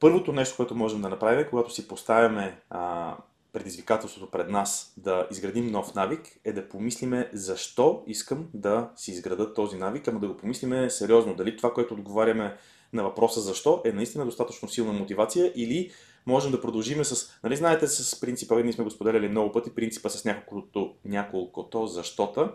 първото 0.00 0.32
нещо, 0.32 0.56
което 0.56 0.74
можем 0.74 1.00
да 1.00 1.08
направим, 1.08 1.46
когато 1.50 1.70
си 1.70 1.88
поставяме 1.88 2.60
а, 2.70 3.16
предизвикателството 3.52 4.30
пред 4.30 4.50
нас 4.50 4.94
да 4.96 5.28
изградим 5.30 5.66
нов 5.66 5.94
навик, 5.94 6.40
е 6.44 6.52
да 6.52 6.68
помислиме 6.68 7.30
защо 7.32 8.04
искам 8.06 8.48
да 8.54 8.90
си 8.96 9.10
изграда 9.10 9.54
този 9.54 9.76
навик, 9.76 10.08
ама 10.08 10.20
да 10.20 10.28
го 10.28 10.36
помислиме 10.36 10.90
сериозно. 10.90 11.34
Дали 11.34 11.56
това, 11.56 11.72
което 11.72 11.94
отговаряме 11.94 12.56
на 12.92 13.02
въпроса 13.02 13.40
защо, 13.40 13.82
е 13.84 13.92
наистина 13.92 14.24
достатъчно 14.24 14.68
силна 14.68 14.92
мотивация 14.92 15.52
или 15.56 15.92
можем 16.26 16.52
да 16.52 16.60
продължим 16.60 17.04
с, 17.04 17.30
нали 17.44 17.56
знаете, 17.56 17.88
с 17.88 18.20
принципа, 18.20 18.60
ние 18.60 18.72
сме 18.72 18.84
го 18.84 18.90
споделяли 18.90 19.28
много 19.28 19.52
пъти, 19.52 19.74
принципа 19.74 20.08
с 20.08 20.24
няколкото, 20.24 20.94
няколкото 21.04 21.86
защота. 21.86 22.52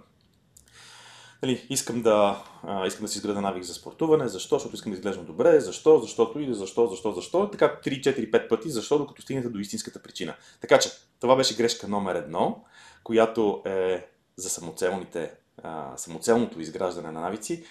Нали, 1.43 1.67
искам, 1.69 2.01
да, 2.01 2.43
а, 2.63 2.87
искам 2.87 3.05
да 3.05 3.07
си 3.07 3.17
изграда 3.17 3.41
навик 3.41 3.63
за 3.63 3.73
спортуване, 3.73 4.27
защо? 4.27 4.55
Защото 4.55 4.75
искам 4.75 4.91
да 4.91 4.97
изглеждам 4.97 5.25
добре, 5.25 5.59
защо, 5.59 5.99
защото 5.99 6.39
и 6.39 6.53
защо, 6.53 6.87
защо, 6.87 7.11
защо. 7.11 7.49
Така 7.49 7.79
3, 7.85 7.99
4, 7.99 8.31
5 8.31 8.49
пъти, 8.49 8.69
защо, 8.69 8.97
докато 8.97 9.21
стигнете 9.21 9.49
до 9.49 9.59
истинската 9.59 10.01
причина. 10.01 10.35
Така 10.61 10.79
че, 10.79 10.89
това 11.19 11.35
беше 11.35 11.55
грешка 11.55 11.87
номер 11.87 12.15
едно, 12.15 12.63
която 13.03 13.61
е 13.65 14.07
за 14.35 14.49
самоцелните, 14.49 15.31
а, 15.63 15.97
самоцелното 15.97 16.61
изграждане 16.61 17.11
на 17.11 17.21
навици. 17.21 17.63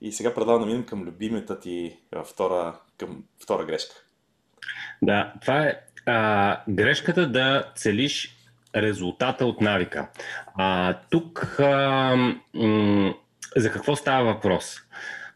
И 0.00 0.12
сега 0.12 0.34
предлагам 0.34 0.62
да 0.62 0.66
минем 0.66 0.86
към 0.86 1.02
любимата 1.02 1.60
ти 1.60 1.98
втора, 2.24 2.80
към 2.98 3.24
втора 3.42 3.64
грешка. 3.64 3.94
Да, 5.02 5.32
това 5.40 5.62
е 5.62 5.74
а, 6.06 6.60
грешката 6.68 7.28
да 7.28 7.64
целиш 7.74 8.36
резултата 8.76 9.46
от 9.46 9.60
навика. 9.60 10.08
А, 10.54 10.98
тук 11.10 11.56
а, 11.60 12.16
м- 12.54 13.14
за 13.56 13.72
какво 13.72 13.96
става 13.96 14.34
въпрос? 14.34 14.76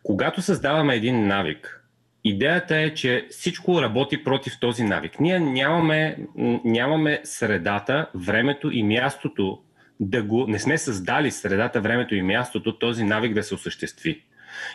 Когато 0.02 0.42
създаваме 0.42 0.94
един 0.94 1.26
навик, 1.26 1.82
идеята 2.24 2.76
е, 2.76 2.94
че 2.94 3.26
всичко 3.30 3.82
работи 3.82 4.24
против 4.24 4.60
този 4.60 4.84
навик. 4.84 5.20
Ние 5.20 5.40
нямаме, 5.40 6.18
нямаме 6.64 7.20
средата, 7.24 8.06
времето 8.14 8.70
и 8.70 8.82
мястото 8.82 9.62
да 10.00 10.22
го. 10.22 10.46
Не 10.46 10.58
сме 10.58 10.78
създали 10.78 11.30
средата, 11.30 11.80
времето 11.80 12.14
и 12.14 12.22
мястото 12.22 12.78
този 12.78 13.04
навик 13.04 13.34
да 13.34 13.42
се 13.42 13.54
осъществи. 13.54 14.22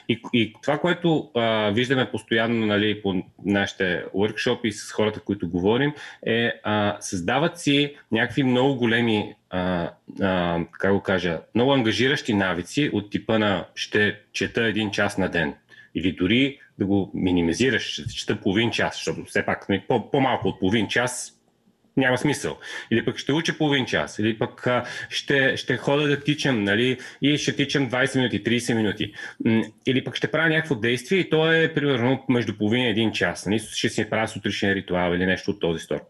И, 0.10 0.22
и 0.34 0.54
това, 0.62 0.78
което 0.78 1.30
а, 1.36 1.70
виждаме 1.70 2.12
постоянно 2.12 2.66
нали, 2.66 3.02
по 3.02 3.24
нашите 3.46 4.04
workshop 4.16 4.72
с 4.72 4.92
хората, 4.92 5.20
които 5.20 5.50
говорим, 5.50 5.94
е 6.26 6.52
а, 6.64 6.98
създават 7.00 7.60
си 7.60 7.96
някакви 8.12 8.44
много 8.44 8.76
големи, 8.76 9.36
а, 9.50 9.90
а, 10.22 10.60
как 10.72 10.94
го 10.94 11.02
кажа, 11.02 11.40
много 11.56 11.74
ангажиращи 11.74 12.34
навици 12.34 12.90
от 12.94 13.12
типа 13.12 13.40
на 13.40 13.66
ще 13.76 14.20
чета 14.34 14.64
един 14.64 14.92
час 14.92 15.18
на 15.18 15.30
ден. 15.30 15.54
Или 15.96 16.12
дори 16.12 16.60
да 16.80 16.86
го 16.86 17.12
минимизираш, 17.14 17.84
ще 17.84 18.08
чета 18.08 18.42
половин 18.42 18.72
час, 18.72 18.96
защото 18.96 19.24
все 19.26 19.46
пак 19.46 19.70
нали, 19.70 19.84
по- 19.88 20.12
по-малко 20.12 20.48
от 20.48 20.60
половин 20.60 20.88
час 20.88 21.41
няма 21.98 22.18
смисъл. 22.18 22.58
Или 22.92 23.06
пък 23.06 23.18
ще 23.18 23.34
уча 23.34 23.58
половин 23.58 23.86
час, 23.86 24.20
или 24.20 24.38
пък 24.38 24.68
а, 24.68 24.86
ще, 25.10 25.58
ще 25.58 25.78
хода 25.78 26.08
да 26.08 26.20
тичам, 26.20 26.64
нали, 26.64 26.98
и 27.22 27.38
ще 27.38 27.56
тичам 27.56 27.90
20 27.90 28.16
минути, 28.18 28.44
30 28.44 28.74
минути. 28.74 29.14
Или 29.86 30.04
пък 30.04 30.16
ще 30.16 30.32
правя 30.32 30.50
някакво 30.50 30.76
действие 30.76 31.20
и 31.20 31.30
то 31.30 31.52
е 31.52 31.74
примерно 31.74 32.24
между 32.30 32.58
половин 32.58 32.84
и 32.84 32.90
един 32.90 33.12
час. 33.12 33.46
Нали, 33.46 33.60
ще 33.60 33.90
си 33.90 34.10
правя 34.10 34.28
сутрешен 34.28 34.74
ритуал 34.74 35.14
или 35.14 35.26
нещо 35.26 35.52
от 35.52 35.60
този 35.60 35.80
сорт. 35.80 36.08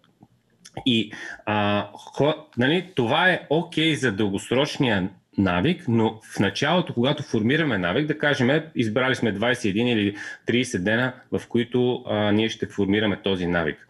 И 0.86 1.12
а, 1.46 1.88
хо, 1.94 2.34
нали, 2.58 2.86
това 2.96 3.30
е 3.30 3.42
окей 3.50 3.94
okay 3.94 3.96
за 3.96 4.12
дългосрочния 4.12 5.10
навик, 5.38 5.86
но 5.88 6.20
в 6.36 6.40
началото, 6.40 6.94
когато 6.94 7.24
формираме 7.24 7.78
навик, 7.78 8.08
да 8.08 8.18
кажем, 8.18 8.62
избрали 8.76 9.16
сме 9.16 9.34
21 9.34 9.94
или 9.94 10.16
30 10.48 10.78
дена, 10.78 11.14
в 11.32 11.48
които 11.48 12.04
а, 12.08 12.32
ние 12.32 12.50
ще 12.50 12.66
формираме 12.68 13.22
този 13.24 13.48
навик. 13.48 13.88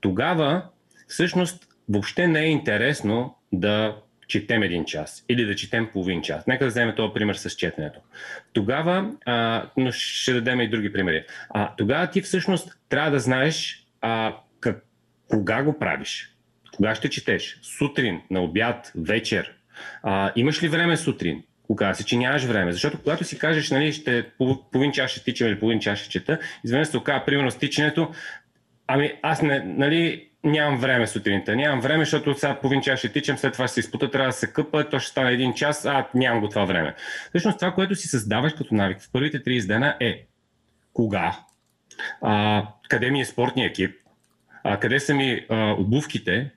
Тогава 0.00 0.62
всъщност 1.10 1.68
въобще 1.88 2.26
не 2.26 2.40
е 2.40 2.50
интересно 2.50 3.36
да 3.52 3.96
четем 4.28 4.62
един 4.62 4.84
час 4.84 5.24
или 5.28 5.44
да 5.44 5.56
четем 5.56 5.88
половин 5.92 6.22
час. 6.22 6.46
Нека 6.46 6.64
да 6.64 6.68
вземем 6.68 6.94
този 6.96 7.12
пример 7.14 7.34
с 7.34 7.50
четенето. 7.50 8.00
Тогава, 8.52 9.12
а, 9.26 9.66
но 9.76 9.92
ще 9.92 10.32
дадем 10.32 10.60
и 10.60 10.70
други 10.70 10.92
примери. 10.92 11.24
А, 11.50 11.74
тогава 11.76 12.06
ти 12.06 12.22
всъщност 12.22 12.78
трябва 12.88 13.10
да 13.10 13.18
знаеш 13.18 13.86
а, 14.00 14.36
как, 14.60 14.84
кога 15.28 15.62
го 15.62 15.78
правиш. 15.78 16.34
Кога 16.76 16.94
ще 16.94 17.10
четеш? 17.10 17.58
Сутрин, 17.62 18.20
на 18.30 18.40
обяд, 18.40 18.92
вечер. 18.94 19.54
А, 20.02 20.32
имаш 20.36 20.62
ли 20.62 20.68
време 20.68 20.96
сутрин? 20.96 21.42
Кога 21.62 21.94
си, 21.94 22.04
че 22.04 22.16
нямаш 22.16 22.44
време. 22.44 22.72
Защото 22.72 22.98
когато 22.98 23.24
си 23.24 23.38
кажеш, 23.38 23.70
нали, 23.70 23.92
ще 23.92 24.30
половин 24.38 24.92
час 24.92 25.10
ще 25.10 25.24
тичам 25.24 25.48
или 25.48 25.58
половин 25.58 25.80
час 25.80 25.98
ще 25.98 26.08
чета, 26.08 26.38
изведнъж 26.64 26.88
се 26.88 26.96
оказа, 26.96 27.24
примерно 27.24 27.50
с 27.50 27.58
тичането, 27.58 28.10
ами 28.86 29.12
аз 29.22 29.42
не, 29.42 29.60
нали, 29.64 30.29
нямам 30.44 30.80
време 30.80 31.06
сутринта. 31.06 31.56
Нямам 31.56 31.80
време, 31.80 32.04
защото 32.04 32.38
сега 32.38 32.60
половин 32.60 32.80
час 32.80 32.98
ще 32.98 33.12
тичам, 33.12 33.38
след 33.38 33.52
това 33.52 33.66
ще 33.66 33.74
се 33.74 33.80
изпута, 33.80 34.10
трябва 34.10 34.28
да 34.28 34.32
се 34.32 34.52
къпа, 34.52 34.88
то 34.88 34.98
ще 34.98 35.10
стане 35.10 35.30
един 35.30 35.54
час, 35.54 35.84
а 35.84 36.06
нямам 36.14 36.40
го 36.40 36.48
това 36.48 36.64
време. 36.64 36.94
Всъщност 37.28 37.58
това, 37.58 37.72
което 37.72 37.94
си 37.94 38.08
създаваш 38.08 38.52
като 38.52 38.74
навик 38.74 39.00
в 39.00 39.10
първите 39.12 39.42
30 39.42 39.66
дена 39.66 39.96
е 40.00 40.26
кога, 40.92 41.40
а, 42.22 42.66
къде 42.88 43.10
ми 43.10 43.20
е 43.20 43.24
спортния 43.24 43.66
екип, 43.66 43.96
а, 44.64 44.80
къде 44.80 45.00
са 45.00 45.14
ми 45.14 45.46
а, 45.48 45.74
обувките 45.78 46.50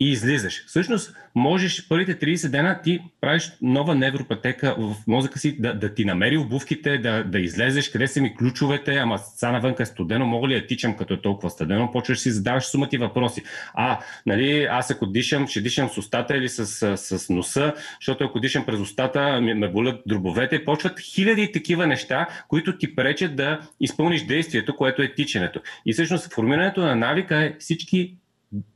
и 0.00 0.10
излизаш. 0.10 0.64
Всъщност, 0.66 1.14
можеш 1.34 1.88
първите 1.88 2.18
30 2.18 2.50
дена 2.50 2.80
ти 2.82 3.00
правиш 3.20 3.52
нова 3.62 3.94
невропатека 3.94 4.74
в 4.78 4.96
мозъка 5.06 5.38
си, 5.38 5.56
да, 5.60 5.74
да 5.74 5.94
ти 5.94 6.04
намери 6.04 6.38
обувките, 6.38 6.98
да, 6.98 7.24
да 7.24 7.38
излезеш, 7.38 7.88
къде 7.88 8.06
са 8.06 8.20
ми 8.20 8.34
ключовете, 8.36 8.96
ама 8.96 9.18
са 9.18 9.52
навънка 9.52 9.82
е 9.82 9.86
студено, 9.86 10.26
мога 10.26 10.48
ли 10.48 10.60
да 10.60 10.66
тичам 10.66 10.96
като 10.96 11.14
е 11.14 11.20
толкова 11.20 11.50
студено, 11.50 11.92
почваш 11.92 12.18
си 12.18 12.30
задаваш 12.30 12.64
сумати 12.64 12.98
въпроси. 12.98 13.42
А, 13.74 13.98
нали, 14.26 14.66
аз 14.70 14.90
ако 14.90 15.06
дишам, 15.06 15.48
ще 15.48 15.60
дишам 15.60 15.88
с 15.88 15.98
устата 15.98 16.36
или 16.36 16.48
с, 16.48 16.66
с, 16.96 17.18
с 17.18 17.30
носа, 17.30 17.74
защото 18.00 18.24
ако 18.24 18.40
дишам 18.40 18.66
през 18.66 18.80
устата, 18.80 19.40
ме, 19.40 19.54
ме 19.54 19.68
болят 19.68 20.02
дробовете. 20.06 20.64
Почват 20.64 21.00
хиляди 21.00 21.52
такива 21.52 21.86
неща, 21.86 22.26
които 22.48 22.78
ти 22.78 22.94
пречат 22.94 23.36
да 23.36 23.60
изпълниш 23.80 24.22
действието, 24.26 24.76
което 24.76 25.02
е 25.02 25.14
тичането. 25.14 25.60
И 25.86 25.92
всъщност 25.92 26.34
формирането 26.34 26.80
на 26.80 26.96
навика 26.96 27.36
е 27.36 27.54
всички 27.58 28.16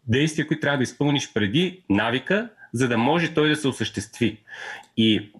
действия, 0.06 0.46
които 0.46 0.60
трябва 0.60 0.76
да 0.76 0.82
изпълниш 0.82 1.32
преди 1.32 1.84
навика, 1.90 2.50
за 2.72 2.88
да 2.88 2.98
може 2.98 3.34
той 3.34 3.48
да 3.48 3.56
се 3.56 3.68
осъществи. 3.68 4.38
И 4.96 5.32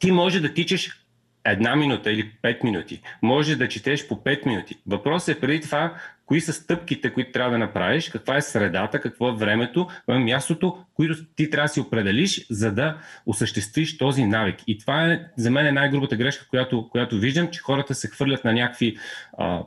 ти 0.00 0.10
може 0.10 0.40
да 0.40 0.54
тичаш 0.54 1.04
една 1.44 1.76
минута 1.76 2.12
или 2.12 2.32
пет 2.42 2.64
минути. 2.64 3.02
Може 3.22 3.56
да 3.56 3.68
четеш 3.68 4.08
по 4.08 4.24
пет 4.24 4.46
минути. 4.46 4.78
Въпросът 4.86 5.36
е 5.36 5.40
преди 5.40 5.60
това, 5.60 5.94
кои 6.26 6.40
са 6.40 6.52
стъпките, 6.52 7.12
които 7.12 7.32
трябва 7.32 7.50
да 7.50 7.58
направиш, 7.58 8.08
каква 8.08 8.36
е 8.36 8.42
средата, 8.42 9.00
какво 9.00 9.28
е 9.28 9.36
времето, 9.36 9.88
е 10.08 10.18
мястото, 10.18 10.78
които 10.94 11.24
ти 11.36 11.50
трябва 11.50 11.64
да 11.64 11.72
си 11.72 11.80
определиш, 11.80 12.46
за 12.50 12.72
да 12.72 12.98
осъществиш 13.26 13.98
този 13.98 14.24
навик. 14.24 14.56
И 14.66 14.78
това 14.78 15.12
е 15.12 15.20
за 15.36 15.50
мен 15.50 15.66
е 15.66 15.72
най-грубата 15.72 16.16
грешка, 16.16 16.46
която, 16.50 16.88
която 16.88 17.18
виждам, 17.18 17.50
че 17.50 17.60
хората 17.60 17.94
се 17.94 18.08
хвърлят 18.08 18.44
на 18.44 18.52
някакви 18.52 18.96
а, 19.38 19.62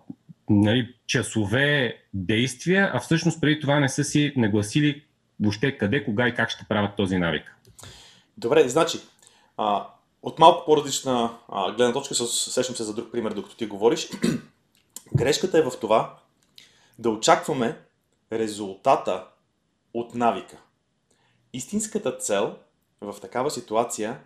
нали, 0.51 0.95
часове 1.07 1.97
действия, 2.13 2.91
а 2.93 2.99
всъщност 2.99 3.41
преди 3.41 3.59
това 3.59 3.79
не 3.79 3.89
са 3.89 4.03
си 4.03 4.33
нагласили 4.37 5.03
въобще 5.39 5.77
къде, 5.77 6.05
кога 6.05 6.27
и 6.27 6.35
как 6.35 6.49
ще 6.49 6.65
правят 6.69 6.95
този 6.95 7.17
навик. 7.17 7.55
Добре, 8.37 8.69
значи, 8.69 8.99
а, 9.57 9.87
от 10.21 10.39
малко 10.39 10.65
по-различна 10.65 11.37
гледна 11.77 11.93
точка, 11.93 12.15
сещам 12.15 12.75
се 12.75 12.83
за 12.83 12.93
друг 12.93 13.11
пример, 13.11 13.33
докато 13.33 13.55
ти 13.55 13.65
говориш. 13.65 14.09
Грешката 15.15 15.57
е 15.57 15.61
в 15.61 15.71
това 15.81 16.17
да 16.99 17.09
очакваме 17.09 17.77
резултата 18.33 19.27
от 19.93 20.15
навика. 20.15 20.57
Истинската 21.53 22.17
цел 22.17 22.55
в 23.01 23.15
такава 23.21 23.51
ситуация 23.51 24.19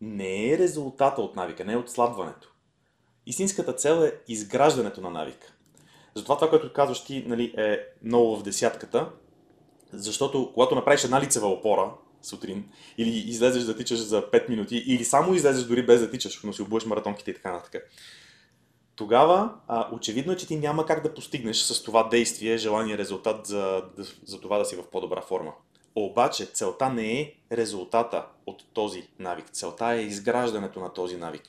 не 0.00 0.50
е 0.50 0.58
резултата 0.58 1.22
от 1.22 1.36
навика, 1.36 1.64
не 1.64 1.72
е 1.72 1.76
отслабването. 1.76 2.48
Истинската 3.26 3.72
цел 3.72 4.04
е 4.04 4.12
изграждането 4.28 5.00
на 5.00 5.10
навика. 5.10 5.53
Затова 6.14 6.36
това, 6.36 6.50
което 6.50 6.72
казваш 6.72 7.04
ти, 7.04 7.24
нали, 7.26 7.54
е 7.56 7.78
много 8.02 8.36
в 8.36 8.42
десятката, 8.42 9.08
защото 9.92 10.50
когато 10.54 10.74
направиш 10.74 11.04
една 11.04 11.20
лицева 11.20 11.48
опора 11.48 11.90
сутрин, 12.22 12.68
или 12.98 13.10
излезеш 13.10 13.62
да 13.62 13.76
тичаш 13.76 13.98
за 13.98 14.22
5 14.22 14.48
минути, 14.48 14.76
или 14.76 15.04
само 15.04 15.34
излезеш 15.34 15.64
дори 15.64 15.86
без 15.86 16.00
да 16.00 16.10
тичаш, 16.10 16.40
но 16.44 16.52
си 16.52 16.62
обуваш 16.62 16.84
маратонките 16.84 17.30
и 17.30 17.34
така 17.34 17.52
нататък, 17.52 17.90
тогава 18.96 19.54
а, 19.68 19.88
очевидно 19.92 20.32
е, 20.32 20.36
че 20.36 20.46
ти 20.46 20.56
няма 20.56 20.86
как 20.86 21.02
да 21.02 21.14
постигнеш 21.14 21.56
с 21.56 21.82
това 21.82 22.08
действие 22.08 22.58
желания 22.58 22.98
резултат 22.98 23.46
за, 23.46 23.82
за 24.24 24.40
това 24.40 24.58
да 24.58 24.64
си 24.64 24.76
в 24.76 24.90
по-добра 24.90 25.20
форма. 25.20 25.52
Обаче 25.94 26.46
целта 26.46 26.90
не 26.90 27.20
е 27.20 27.34
резултата 27.52 28.26
от 28.46 28.64
този 28.72 29.08
навик. 29.18 29.50
Целта 29.52 29.86
е 29.86 30.00
изграждането 30.00 30.80
на 30.80 30.92
този 30.92 31.16
навик 31.16 31.42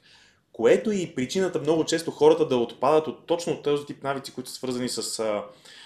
което 0.56 0.92
е 0.92 0.96
и 0.96 1.16
причината 1.16 1.60
много 1.60 1.86
често 1.86 2.12
хората 2.12 2.48
да 2.48 2.58
отпадат 2.58 3.08
от 3.08 3.26
точно 3.26 3.62
този 3.62 3.86
тип 3.86 4.04
навици, 4.04 4.34
които 4.34 4.50
са 4.50 4.56
свързани 4.56 4.90
с 4.90 5.24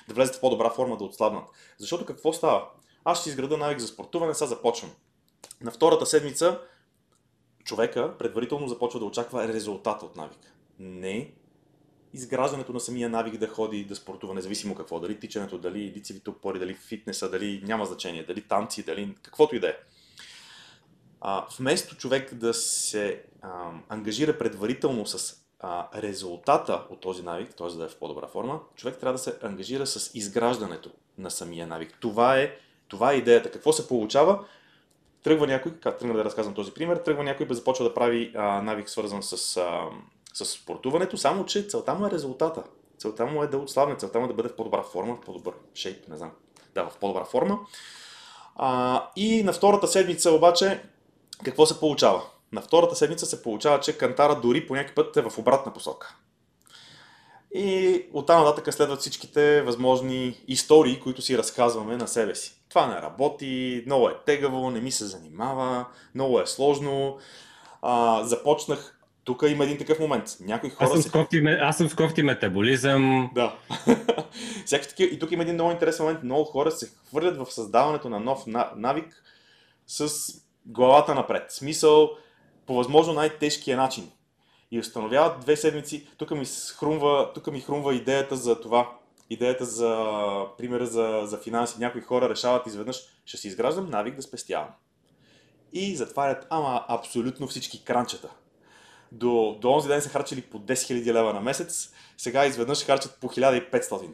да 0.08 0.14
влезат 0.14 0.36
в 0.36 0.40
по-добра 0.40 0.70
форма, 0.70 0.98
да 0.98 1.04
отслабнат. 1.04 1.44
Защото 1.78 2.06
какво 2.06 2.34
става? 2.34 2.68
Аз 3.04 3.22
ще 3.22 3.30
изграда 3.30 3.58
навик 3.58 3.80
за 3.80 3.88
спортуване, 3.88 4.34
сега 4.34 4.48
започвам. 4.48 4.92
На 5.62 5.72
втората 5.72 6.06
седмица 6.06 6.60
човека 7.64 8.18
предварително 8.18 8.68
започва 8.68 9.00
да 9.00 9.06
очаква 9.06 9.48
резултата 9.48 10.06
от 10.06 10.16
навика. 10.16 10.48
Не 10.80 11.32
изграждането 12.14 12.74
на 12.74 12.80
самия 12.80 13.10
навик 13.10 13.38
да 13.38 13.48
ходи 13.48 13.86
да 13.86 13.96
спортува, 13.96 14.34
независимо 14.34 14.76
какво, 14.76 15.00
дали 15.00 15.20
тичането, 15.20 15.58
дали 15.58 15.94
лицевите 15.96 16.30
опори, 16.30 16.60
дали 16.60 16.74
фитнеса, 16.74 17.30
дали 17.30 17.62
няма 17.66 17.86
значение, 17.86 18.24
дали 18.24 18.42
танци, 18.42 18.84
дали 18.84 19.16
каквото 19.24 19.56
и 19.56 19.60
да 19.60 19.70
е 19.70 19.76
а, 21.22 21.46
вместо 21.60 21.96
човек 21.96 22.34
да 22.34 22.54
се 22.54 23.24
а, 23.42 23.72
ангажира 23.90 24.38
предварително 24.38 25.06
с 25.06 25.36
а, 25.60 26.02
резултата 26.02 26.84
от 26.90 27.00
този 27.00 27.24
навик, 27.24 27.56
т.е. 27.56 27.68
да 27.68 27.86
е 27.86 27.88
в 27.88 27.98
по-добра 27.98 28.28
форма, 28.28 28.60
човек 28.76 28.98
трябва 28.98 29.14
да 29.14 29.24
се 29.24 29.38
ангажира 29.44 29.88
с 29.88 30.16
изграждането 30.16 30.90
на 31.18 31.32
самия 31.32 31.68
навик. 31.68 31.98
Това 32.00 32.38
е, 32.38 32.56
това 32.88 33.12
е 33.12 33.16
идеята. 33.16 33.52
Какво 33.52 33.74
се 33.74 33.88
получава? 33.88 34.46
Тръгва 35.24 35.48
някой, 35.48 35.72
как 35.72 36.00
тръгна 36.00 36.18
да 36.18 36.26
разказвам 36.26 36.56
този 36.56 36.72
пример, 36.72 36.98
тръгва 36.98 37.24
някой 37.24 37.46
да 37.46 37.54
започва 37.54 37.86
да 37.86 37.94
прави 37.94 38.32
а, 38.36 38.62
навик 38.62 38.90
свързан 38.90 39.24
с, 39.24 39.58
а, 39.58 39.82
с 40.34 40.46
спортуването, 40.46 41.18
само 41.18 41.46
че 41.46 41.68
целта 41.68 41.94
му 41.94 42.08
е 42.08 42.12
резултата. 42.12 42.64
Целта 42.98 43.26
му 43.26 43.44
е 43.44 43.48
да 43.48 43.58
отслабне, 43.58 43.96
целта 43.96 44.20
му 44.20 44.26
е 44.26 44.28
да 44.28 44.34
бъде 44.34 44.50
в 44.50 44.56
по-добра 44.56 44.84
форма, 44.84 45.16
в 45.16 45.22
по-добър 45.22 45.54
шейп, 45.74 46.08
не 46.08 46.18
знам. 46.18 46.32
Да, 46.76 46.90
в 46.90 46.98
по-добра 46.98 47.26
форма. 47.26 47.60
А, 48.56 49.04
и 49.16 49.44
на 49.44 49.54
втората 49.54 49.88
седмица 49.88 50.32
обаче 50.32 50.84
какво 51.44 51.66
се 51.66 51.80
получава? 51.80 52.22
На 52.52 52.62
втората 52.62 52.96
седмица 52.96 53.26
се 53.26 53.44
получава, 53.44 53.80
че 53.80 53.98
кантара 53.98 54.40
дори 54.42 54.68
по 54.68 54.76
някакъв 54.76 54.96
път 54.96 55.18
е 55.18 55.22
в 55.22 55.38
обратна 55.38 55.74
посока. 55.74 56.16
И 57.56 58.02
оттам 58.14 58.44
нататък 58.44 58.74
следват 58.74 59.00
всичките 59.00 59.62
възможни 59.62 60.44
истории, 60.48 61.00
които 61.00 61.22
си 61.22 61.38
разказваме 61.38 61.98
на 61.98 62.08
себе 62.08 62.36
си. 62.36 62.54
Това 62.70 62.88
не 62.88 63.02
работи, 63.02 63.84
много 63.86 64.10
е 64.10 64.18
тегаво, 64.26 64.72
не 64.72 64.82
ми 64.82 64.92
се 64.92 65.06
занимава, 65.06 65.86
много 66.16 66.40
е 66.40 66.48
сложно. 66.48 67.18
А, 67.82 68.24
започнах 68.24 69.00
тук 69.24 69.44
има 69.48 69.64
един 69.64 69.78
такъв 69.78 70.00
момент. 70.00 70.38
Някои 70.40 70.70
хора. 70.70 70.88
Аз 70.88 70.92
съм, 70.92 71.02
се... 71.02 71.12
кофти, 71.12 71.38
аз 71.62 71.78
съм 71.78 71.90
с 71.90 71.96
кофти 71.96 72.24
метаболизъм. 72.24 73.30
Да. 73.36 73.56
такива. 74.70 75.10
И 75.10 75.20
тук 75.20 75.32
има 75.32 75.44
един 75.44 75.56
много 75.56 75.72
интересен 75.72 76.06
момент. 76.06 76.24
Много 76.24 76.46
хора 76.46 76.72
се 76.72 76.92
хвърлят 77.10 77.38
в 77.38 77.54
създаването 77.54 78.10
на 78.10 78.20
нов 78.20 78.44
навик 78.76 79.24
с 79.88 80.10
главата 80.70 81.16
напред. 81.16 81.52
Смисъл 81.52 82.10
по 82.66 82.76
възможно 82.76 83.14
най-тежкия 83.14 83.78
начин. 83.78 84.12
И 84.72 84.80
установяват 84.80 85.40
две 85.40 85.56
седмици. 85.56 86.08
Тук 86.18 86.32
ми 86.32 86.46
хрумва, 86.80 87.32
тук 87.34 87.48
ми 87.48 87.62
хрумва 87.62 87.96
идеята 87.96 88.36
за 88.36 88.62
това. 88.62 88.98
Идеята 89.30 89.66
за, 89.66 90.16
примера 90.58 90.86
за, 90.86 91.22
за 91.24 91.38
финанси. 91.38 91.80
Някои 91.80 92.02
хора 92.02 92.30
решават 92.30 92.68
изведнъж, 92.68 93.02
ще 93.26 93.38
си 93.38 93.48
изграждам 93.48 93.90
навик 93.90 94.16
да 94.16 94.22
спестявам. 94.22 94.70
И 95.74 95.96
затварят, 95.96 96.48
ама 96.50 96.86
абсолютно 96.88 97.48
всички 97.48 97.84
кранчета. 97.84 98.30
До, 99.12 99.58
до 99.62 99.72
онзи 99.72 99.88
ден 99.88 100.02
са 100.02 100.10
харчили 100.10 100.42
по 100.42 100.60
10 100.60 100.74
000 100.74 101.14
лева 101.14 101.34
на 101.34 101.42
месец, 101.42 101.94
сега 102.18 102.46
изведнъж 102.46 102.86
харчат 102.86 103.18
по 103.22 103.28
1500. 103.28 104.10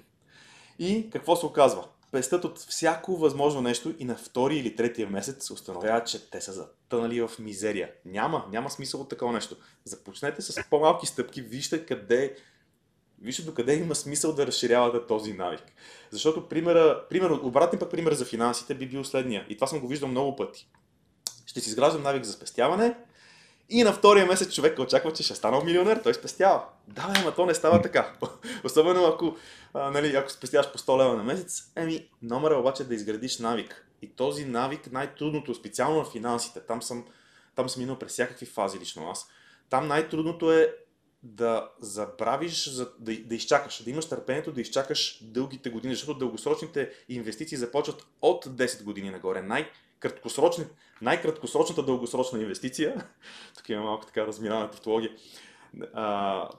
И 0.79 1.09
какво 1.09 1.35
се 1.35 1.45
оказва? 1.45 1.83
Пестят 2.15 2.45
от 2.45 2.59
всяко 2.59 3.17
възможно 3.17 3.61
нещо 3.61 3.93
и 3.99 4.05
на 4.05 4.15
втори 4.15 4.57
или 4.57 4.75
третия 4.75 5.09
месец 5.09 5.45
се 5.45 5.53
установяват, 5.53 6.07
че 6.07 6.29
те 6.29 6.41
са 6.41 6.53
затънали 6.53 7.21
в 7.21 7.31
мизерия. 7.39 7.91
Няма, 8.05 8.45
няма 8.51 8.69
смисъл 8.69 9.01
от 9.01 9.09
такова 9.09 9.33
нещо. 9.33 9.55
Започнете 9.85 10.41
с 10.41 10.63
по-малки 10.69 11.05
стъпки, 11.05 11.41
вижте 11.41 11.85
къде 11.85 12.35
Вижте 13.21 13.43
до 13.43 13.53
къде 13.53 13.75
има 13.75 13.95
смисъл 13.95 14.33
да 14.33 14.47
разширявате 14.47 15.07
този 15.07 15.33
навик. 15.33 15.63
Защото 16.11 16.49
примера, 16.49 17.03
пример, 17.09 17.29
обратен 17.29 17.79
пък 17.79 17.91
пример 17.91 18.13
за 18.13 18.25
финансите 18.25 18.75
би 18.75 18.87
бил 18.87 19.03
следния. 19.03 19.45
И 19.49 19.55
това 19.55 19.67
съм 19.67 19.79
го 19.79 19.87
виждал 19.87 20.09
много 20.09 20.35
пъти. 20.35 20.67
Ще 21.45 21.59
си 21.59 21.69
изграждам 21.69 22.03
навик 22.03 22.23
за 22.23 22.33
спестяване, 22.33 22.97
и 23.69 23.83
на 23.83 23.93
втория 23.93 24.25
месец 24.25 24.53
човек 24.53 24.79
очаква, 24.79 25.13
че 25.13 25.23
ще 25.23 25.35
станал 25.35 25.63
милионер, 25.63 25.99
той 26.03 26.13
спестява. 26.13 26.63
Да, 26.87 27.07
бе, 27.07 27.19
ама 27.21 27.35
то 27.35 27.45
не 27.45 27.53
става 27.53 27.81
така. 27.81 28.13
Особено 28.63 29.05
ако, 29.05 29.37
а, 29.73 29.91
нали, 29.91 30.15
ако 30.15 30.31
спестяваш 30.31 30.71
по 30.71 30.77
100 30.77 30.99
лева 30.99 31.17
на 31.17 31.23
месец, 31.23 31.71
еми, 31.75 32.09
номер 32.21 32.51
е 32.51 32.55
обаче 32.55 32.83
да 32.83 32.95
изградиш 32.95 33.39
навик. 33.39 33.87
И 34.01 34.09
този 34.09 34.45
навик 34.45 34.91
най-трудното, 34.91 35.55
специално 35.55 35.97
на 35.97 36.05
финансите, 36.05 36.59
там 36.59 36.81
съм, 36.81 37.05
там 37.55 37.69
съм 37.69 37.81
минал 37.81 37.99
през 37.99 38.11
всякакви 38.11 38.45
фази 38.45 38.79
лично 38.79 39.09
аз, 39.09 39.27
там 39.69 39.87
най-трудното 39.87 40.51
е 40.51 40.75
да 41.23 41.69
забравиш, 41.79 42.69
да, 42.99 43.17
да 43.17 43.35
изчакаш, 43.35 43.83
да 43.83 43.89
имаш 43.89 44.09
търпението 44.09 44.51
да 44.51 44.61
изчакаш 44.61 45.19
дългите 45.21 45.69
години, 45.69 45.95
защото 45.95 46.19
дългосрочните 46.19 46.91
инвестиции 47.09 47.57
започват 47.57 48.05
от 48.21 48.45
10 48.45 48.83
години 48.83 49.09
нагоре. 49.09 49.41
Най- 49.41 49.69
краткосрочни, 50.09 50.65
най-краткосрочната 51.01 51.83
дългосрочна 51.83 52.41
инвестиция, 52.41 53.07
тук 53.57 53.69
има 53.69 53.81
малко 53.81 54.05
така 54.05 54.27
разминана 54.27 54.71
тавтология, 54.71 55.11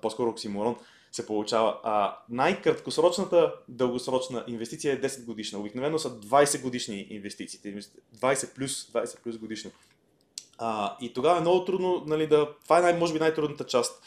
по-скоро 0.02 0.30
оксиморон, 0.30 0.76
се 1.12 1.26
получава. 1.26 1.80
А, 1.82 2.18
най-краткосрочната 2.28 3.54
дългосрочна 3.68 4.44
инвестиция 4.46 4.94
е 4.94 5.00
10 5.00 5.24
годишна. 5.24 5.58
Обикновено 5.58 5.98
са 5.98 6.20
20 6.20 6.62
годишни 6.62 7.06
инвестициите. 7.10 7.80
20 8.18 8.54
плюс, 8.54 8.86
20 8.86 9.22
плюс 9.22 9.38
годишни. 9.38 9.70
А, 10.58 10.96
и 11.00 11.12
тогава 11.12 11.38
е 11.38 11.40
много 11.40 11.64
трудно, 11.64 12.02
нали, 12.06 12.26
да... 12.26 12.48
Това 12.64 12.78
е 12.78 12.82
най- 12.82 12.98
може 12.98 13.12
би 13.12 13.18
най-трудната 13.18 13.66
част. 13.66 14.02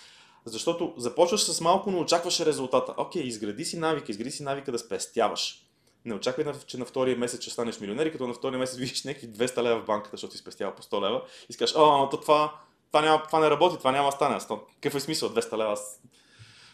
Защото 0.45 0.93
започваш 0.97 1.43
с 1.43 1.61
малко, 1.61 1.91
но 1.91 1.99
очакваш 1.99 2.39
резултата. 2.39 2.93
Окей, 2.97 3.23
изгради 3.23 3.65
си 3.65 3.79
навика, 3.79 4.11
изгради 4.11 4.31
си 4.31 4.43
навика 4.43 4.71
да 4.71 4.79
спестяваш 4.79 5.68
Не 6.09 6.15
очаквай, 6.15 6.45
че 6.67 6.77
на 6.77 6.85
втория 6.85 7.17
месец 7.17 7.41
ще 7.41 7.51
станеш 7.51 7.79
милионер 7.79 8.05
и 8.05 8.11
като 8.11 8.27
на 8.27 8.33
втория 8.33 8.59
месец 8.59 8.77
видиш 8.77 9.03
някакви 9.03 9.27
200 9.27 9.63
лева 9.63 9.81
в 9.81 9.85
банката, 9.85 10.09
защото 10.13 10.33
си 10.33 10.39
спестява 10.39 10.75
по 10.75 10.81
100 10.81 11.07
лева 11.07 11.21
и 11.49 11.53
си 11.53 11.59
кажеш, 11.59 11.75
а, 11.75 12.09
то 12.09 12.19
това, 12.21 12.53
това, 12.91 13.01
няма, 13.01 13.23
това 13.23 13.39
не 13.39 13.49
работи, 13.49 13.77
това 13.77 13.91
няма 13.91 14.07
да 14.07 14.11
стане. 14.11 14.39
Какъв 14.73 14.95
е 14.95 14.99
смисъл 14.99 15.29
200 15.29 15.57
лева? 15.57 15.71
Аз 15.71 16.01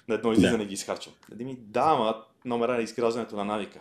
на 0.07 0.15
едно 0.15 0.31
излизане 0.31 0.57
да. 0.57 0.65
ги 0.65 0.73
изхарчвам. 0.73 1.15
ми, 1.39 1.57
да, 1.59 1.83
ама 1.85 2.23
номера 2.45 2.75
на 2.75 2.81
изграждането 2.81 3.35
на 3.35 3.45
навика. 3.45 3.79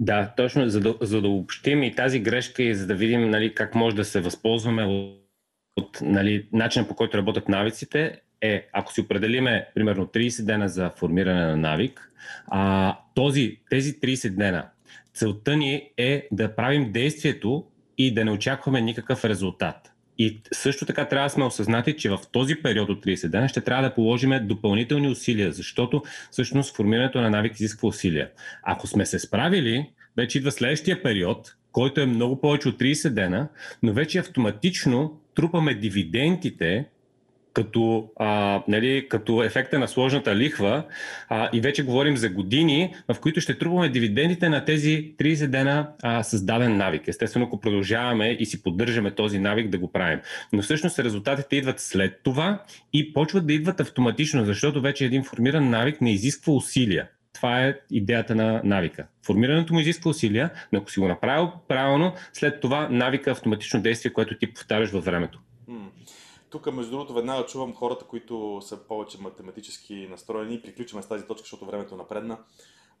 Да, 0.00 0.32
точно, 0.36 0.68
за 0.68 0.80
да, 0.80 0.94
за 1.00 1.20
да 1.20 1.28
общим 1.28 1.82
и 1.82 1.94
тази 1.94 2.20
грешка 2.20 2.62
и 2.62 2.74
за 2.74 2.86
да 2.86 2.94
видим 2.94 3.30
нали, 3.30 3.54
как 3.54 3.74
може 3.74 3.96
да 3.96 4.04
се 4.04 4.20
възползваме 4.20 4.84
от, 4.84 5.22
от 5.76 5.98
нали, 6.02 6.48
начина 6.52 6.88
по 6.88 6.94
който 6.94 7.18
работят 7.18 7.48
навиците, 7.48 8.20
е, 8.40 8.68
ако 8.72 8.92
си 8.92 9.00
определиме 9.00 9.68
примерно 9.74 10.06
30 10.06 10.44
дена 10.44 10.68
за 10.68 10.90
формиране 10.90 11.46
на 11.46 11.56
навик, 11.56 12.12
а, 12.46 12.96
този, 13.14 13.60
тези 13.70 14.00
30 14.00 14.28
дена, 14.28 14.68
целта 15.18 15.56
ни 15.56 15.90
е 15.96 16.28
да 16.32 16.54
правим 16.54 16.92
действието 16.92 17.64
и 17.98 18.14
да 18.14 18.24
не 18.24 18.30
очакваме 18.30 18.80
никакъв 18.80 19.24
резултат. 19.24 19.92
И 20.18 20.40
също 20.52 20.86
така 20.86 21.08
трябва 21.08 21.26
да 21.26 21.30
сме 21.30 21.44
осъзнати, 21.44 21.96
че 21.96 22.10
в 22.10 22.18
този 22.32 22.54
период 22.54 22.88
от 22.88 23.04
30 23.04 23.28
дена 23.28 23.48
ще 23.48 23.60
трябва 23.60 23.88
да 23.88 23.94
положим 23.94 24.32
допълнителни 24.42 25.08
усилия, 25.08 25.52
защото 25.52 26.02
всъщност 26.30 26.76
формирането 26.76 27.20
на 27.20 27.30
навик 27.30 27.54
изисква 27.54 27.88
усилия. 27.88 28.30
Ако 28.62 28.86
сме 28.86 29.06
се 29.06 29.18
справили, 29.18 29.90
вече 30.16 30.38
идва 30.38 30.52
следващия 30.52 31.02
период, 31.02 31.56
който 31.72 32.00
е 32.00 32.06
много 32.06 32.40
повече 32.40 32.68
от 32.68 32.80
30 32.80 33.08
дена, 33.08 33.48
но 33.82 33.92
вече 33.92 34.18
автоматично 34.18 35.20
трупаме 35.34 35.74
дивидендите 35.74 36.86
като, 37.58 38.08
а, 38.16 38.62
нали, 38.68 39.06
като 39.08 39.42
ефекта 39.42 39.78
на 39.78 39.88
сложната 39.88 40.36
лихва 40.36 40.84
а, 41.28 41.48
и 41.52 41.60
вече 41.60 41.84
говорим 41.84 42.16
за 42.16 42.28
години, 42.28 42.94
в 43.08 43.20
които 43.20 43.40
ще 43.40 43.58
трупаме 43.58 43.88
дивидендите 43.88 44.48
на 44.48 44.64
тези 44.64 45.14
30 45.18 45.46
дена 45.46 45.88
а, 46.02 46.22
създаден 46.22 46.76
навик. 46.76 47.08
Естествено, 47.08 47.46
ако 47.46 47.60
продължаваме 47.60 48.30
и 48.30 48.46
си 48.46 48.62
поддържаме 48.62 49.10
този 49.10 49.38
навик 49.38 49.68
да 49.68 49.78
го 49.78 49.92
правим. 49.92 50.20
Но 50.52 50.62
всъщност 50.62 50.98
резултатите 50.98 51.56
идват 51.56 51.80
след 51.80 52.20
това 52.22 52.62
и 52.92 53.12
почват 53.12 53.46
да 53.46 53.52
идват 53.52 53.80
автоматично, 53.80 54.44
защото 54.44 54.80
вече 54.80 55.04
един 55.04 55.24
формиран 55.24 55.70
навик 55.70 56.00
не 56.00 56.12
изисква 56.12 56.52
усилия. 56.52 57.08
Това 57.34 57.64
е 57.64 57.74
идеята 57.90 58.34
на 58.34 58.60
навика. 58.64 59.06
Формирането 59.26 59.74
му 59.74 59.80
изисква 59.80 60.10
усилия, 60.10 60.50
но 60.72 60.78
ако 60.78 60.90
си 60.90 61.00
го 61.00 61.08
направил 61.08 61.50
правилно, 61.68 62.12
след 62.32 62.60
това 62.60 62.88
навика 62.90 63.30
е 63.30 63.32
автоматично 63.32 63.82
действие, 63.82 64.12
което 64.12 64.38
ти 64.38 64.52
повтаряш 64.54 64.90
във 64.90 65.04
времето. 65.04 65.40
Тук, 66.50 66.72
между 66.72 66.90
другото, 66.90 67.14
веднага 67.14 67.46
чувам 67.46 67.74
хората, 67.74 68.04
които 68.04 68.60
са 68.62 68.76
повече 68.76 69.20
математически 69.20 70.06
настроени 70.10 70.62
приключваме 70.62 71.02
с 71.02 71.08
тази 71.08 71.26
точка, 71.26 71.42
защото 71.42 71.66
времето 71.66 71.96
напредна. 71.96 72.38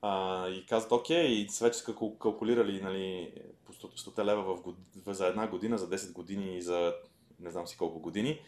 А, 0.02 0.48
и 0.48 0.66
казват, 0.66 0.92
окей, 0.92 1.26
и 1.26 1.48
са 1.48 1.64
вече 1.64 1.84
калкулирали 2.20 2.80
нали, 2.82 3.32
по 3.64 3.72
100 3.72 4.24
лева 4.24 4.42
в, 4.42 4.74
в, 5.06 5.14
за 5.14 5.26
една 5.26 5.46
година, 5.48 5.78
за 5.78 5.90
10 5.90 6.12
години 6.12 6.56
и 6.56 6.62
за 6.62 6.94
не 7.40 7.50
знам 7.50 7.66
си 7.66 7.76
колко 7.76 8.00
години. 8.00 8.40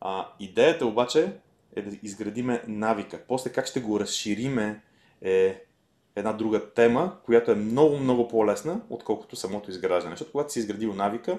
А, 0.00 0.28
идеята 0.40 0.86
обаче 0.86 1.40
е 1.76 1.82
да 1.82 1.96
изградиме 2.02 2.64
навика. 2.68 3.24
После 3.28 3.52
как 3.52 3.66
ще 3.66 3.80
го 3.80 4.00
разшириме 4.00 4.82
е 5.22 5.64
една 6.16 6.32
друга 6.32 6.72
тема, 6.72 7.16
която 7.24 7.50
е 7.50 7.54
много, 7.54 7.98
много 7.98 8.28
по-лесна, 8.28 8.80
отколкото 8.90 9.36
самото 9.36 9.70
изграждане. 9.70 10.12
Защото 10.12 10.32
когато 10.32 10.52
си 10.52 10.58
изградил 10.58 10.94
навика, 10.94 11.38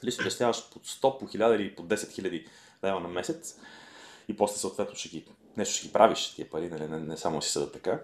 дали 0.00 0.10
ще 0.10 0.22
спестяваш 0.22 0.70
по 0.70 0.78
100, 0.78 1.18
по 1.18 1.26
1000 1.26 1.56
или 1.56 1.74
по 1.74 1.82
10 1.82 2.12
хиляди 2.12 2.46
лева 2.84 3.00
на 3.00 3.08
месец 3.08 3.58
и 4.28 4.36
после 4.36 4.58
съответно 4.58 4.96
ще 4.96 5.08
ги, 5.08 5.24
нещо 5.56 5.76
ще 5.76 5.86
ги 5.86 5.92
правиш 5.92 6.34
тия 6.34 6.50
пари, 6.50 6.68
нали, 6.68 6.88
не, 6.88 6.98
не 6.98 7.16
само 7.16 7.42
си 7.42 7.50
съдат 7.50 7.72
така, 7.72 8.00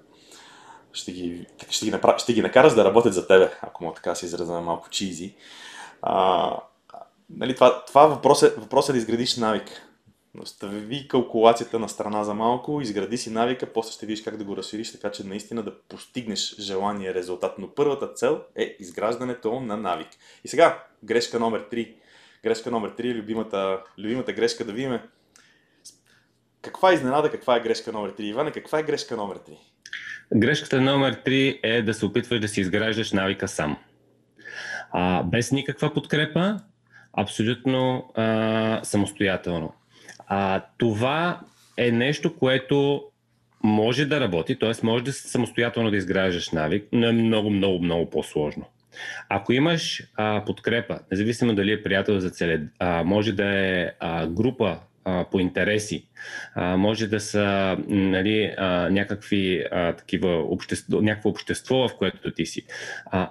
ще 0.92 1.12
ги, 1.12 1.46
ще, 1.70 1.85
ги 1.85 1.90
направ, 1.90 2.20
ще 2.20 2.33
ги 2.33 2.42
накараш 2.42 2.74
да 2.74 2.85
работят 2.85 3.14
за 3.14 3.26
тебе, 3.26 3.53
ако 3.62 3.85
мога 3.85 3.94
така 3.94 4.14
се 4.14 4.26
изразя 4.26 4.61
малко 4.61 4.90
чизи. 4.90 5.35
А, 6.03 6.57
нали, 7.31 7.55
това, 7.55 7.85
това 7.85 8.07
въпрос, 8.07 8.42
е, 8.42 8.48
въпрос 8.48 8.88
е 8.88 8.92
да 8.92 8.98
изградиш 8.98 9.37
навик. 9.37 9.89
Остави 10.38 11.09
калкулацията 11.09 11.79
на 11.79 11.88
страна 11.88 12.25
за 12.25 12.35
малко, 12.35 12.81
изгради 12.81 13.19
си 13.19 13.31
навика, 13.31 13.73
после 13.73 13.93
ще 13.93 14.07
видиш 14.07 14.23
как 14.23 14.37
да 14.37 14.45
го 14.45 14.57
разшириш, 14.57 14.93
така 14.93 15.11
че 15.11 15.27
наистина 15.27 15.62
да 15.62 15.79
постигнеш 15.81 16.57
желания 16.61 17.14
резултат. 17.14 17.59
Но 17.59 17.75
първата 17.75 18.12
цел 18.12 18.40
е 18.57 18.77
изграждането 18.81 19.61
на 19.61 19.77
навик. 19.77 20.09
И 20.45 20.49
сега, 20.49 20.85
грешка 21.05 21.40
номер 21.40 21.69
3. 21.71 21.95
Грешка 22.45 22.71
номер 22.71 22.90
3 22.90 23.11
е 23.11 23.14
любимата, 23.14 23.83
любимата 23.99 24.33
грешка 24.33 24.64
да 24.64 24.73
видим. 24.73 24.99
Каква 26.62 26.90
е 26.90 26.95
изненада, 26.95 27.31
каква 27.31 27.57
е 27.57 27.61
грешка 27.61 27.93
номер 27.93 28.12
3? 28.12 28.21
Иване, 28.21 28.51
каква 28.51 28.79
е 28.79 28.83
грешка 28.83 29.16
номер 29.16 29.38
3? 29.38 29.59
Грешката 30.35 30.81
номер 30.81 31.23
3 31.23 31.61
е 31.62 31.83
да 31.83 31.95
се 31.95 32.07
опитваш 32.07 32.40
да 32.40 32.49
си 32.49 32.61
изграждаш 32.61 33.12
навика 33.12 33.49
сам. 33.49 33.79
А, 34.90 35.23
без 35.23 35.53
никаква 35.53 35.95
подкрепа, 35.95 36.57
абсолютно 37.12 38.11
а, 38.14 38.81
самостоятелно. 38.85 39.75
А, 40.33 40.62
това 40.79 41.40
е 41.77 41.90
нещо, 41.90 42.37
което 42.37 43.05
може 43.62 44.05
да 44.05 44.21
работи, 44.21 44.59
т.е. 44.59 44.73
може 44.83 45.05
да 45.05 45.12
самостоятелно 45.12 45.90
да 45.90 45.97
изграждаш 45.97 46.51
навик, 46.51 46.88
но 46.93 47.07
е 47.07 47.12
много, 47.12 47.51
много, 47.51 47.79
много 47.79 48.11
по-сложно. 48.11 48.64
Ако 49.29 49.53
имаш 49.53 50.03
а, 50.16 50.45
подкрепа, 50.45 50.99
независимо 51.11 51.55
дали 51.55 51.73
е 51.73 51.83
приятел 51.83 52.21
за 52.21 52.31
цели, 52.31 52.61
а, 52.79 53.05
може 53.05 53.33
да 53.33 53.59
е 53.59 53.90
а, 54.01 54.27
група 54.27 54.79
а, 55.05 55.25
по 55.31 55.40
интереси, 55.40 56.07
а, 56.55 56.77
може 56.77 57.07
да 57.07 57.21
са 57.21 57.77
нали, 57.88 58.55
а, 58.59 58.90
някакви 58.90 59.64
а, 59.71 59.93
такива 59.93 60.43
общество, 60.43 61.01
някакво 61.01 61.29
общество, 61.29 61.88
в 61.88 61.97
което 61.99 62.31
ти 62.31 62.47
си. 62.47 62.66
А, 63.07 63.31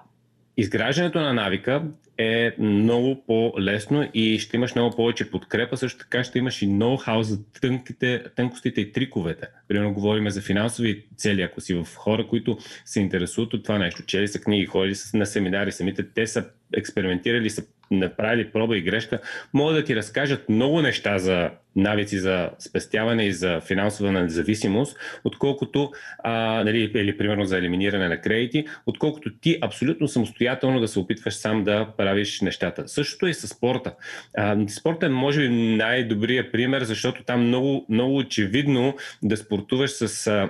изграждането 0.58 1.20
на 1.20 1.34
навика 1.34 1.84
е 2.20 2.56
много 2.60 3.24
по-лесно 3.28 4.10
и 4.14 4.40
ще 4.40 4.58
имаш 4.58 4.76
много 4.76 4.96
повече 4.96 5.32
подкрепа. 5.32 5.78
Също 5.78 6.00
така 6.00 6.24
ще 6.24 6.40
имаш 6.40 6.62
и 6.62 6.68
ноу-хау 6.68 7.22
за 7.22 7.44
тънките, 7.62 8.24
тънкостите 8.36 8.82
и 8.82 8.92
триковете. 8.92 9.48
Примерно 9.68 9.94
говорим 9.94 10.30
за 10.30 10.42
финансови 10.42 11.06
цели, 11.18 11.42
ако 11.42 11.62
си 11.62 11.74
в 11.74 11.88
хора, 11.96 12.28
които 12.28 12.58
се 12.86 13.00
интересуват 13.00 13.54
от 13.54 13.64
това 13.64 13.78
нещо. 13.78 14.06
Чели 14.06 14.28
са 14.28 14.42
книги, 14.42 14.66
ходили 14.66 14.96
са 14.96 15.18
на 15.18 15.26
семинари, 15.26 15.72
самите 15.72 16.04
те 16.04 16.28
са 16.28 16.46
експериментирали, 16.74 17.50
са 17.50 17.64
направили 17.92 18.52
проба 18.52 18.78
и 18.78 18.82
грешка, 18.82 19.20
могат 19.54 19.76
да 19.76 19.84
ти 19.84 19.96
разкажат 19.96 20.50
много 20.50 20.82
неща 20.82 21.18
за 21.18 21.50
навици 21.76 22.20
за 22.20 22.50
спестяване 22.60 23.26
и 23.26 23.34
за 23.34 23.62
финансова 23.62 24.12
независимост, 24.12 24.98
отколкото, 25.24 25.92
а, 26.24 26.64
нали, 26.64 26.92
или 26.96 27.18
примерно 27.18 27.46
за 27.46 27.58
елиминиране 27.58 28.08
на 28.08 28.22
кредити, 28.22 28.66
отколкото 28.86 29.36
ти 29.42 29.58
абсолютно 29.62 30.08
самостоятелно 30.08 30.80
да 30.80 30.88
се 30.88 31.00
опитваш 31.00 31.34
сам 31.34 31.64
да 31.64 31.88
правиш 31.98 32.42
нещата. 32.42 32.88
Същото 32.88 33.28
и 33.28 33.34
с 33.34 33.48
спорта. 33.48 33.94
А, 34.38 34.58
спорта 34.68 35.06
е, 35.06 35.10
може 35.10 35.42
би, 35.42 35.50
най-добрият 35.50 36.52
пример, 36.52 36.84
защото 36.84 37.24
там 37.24 37.48
много, 37.48 37.86
много 37.90 38.18
очевидно 38.18 38.96
да 39.24 39.38
спортуваш 39.38 39.92
с 39.92 40.28
а, 40.28 40.50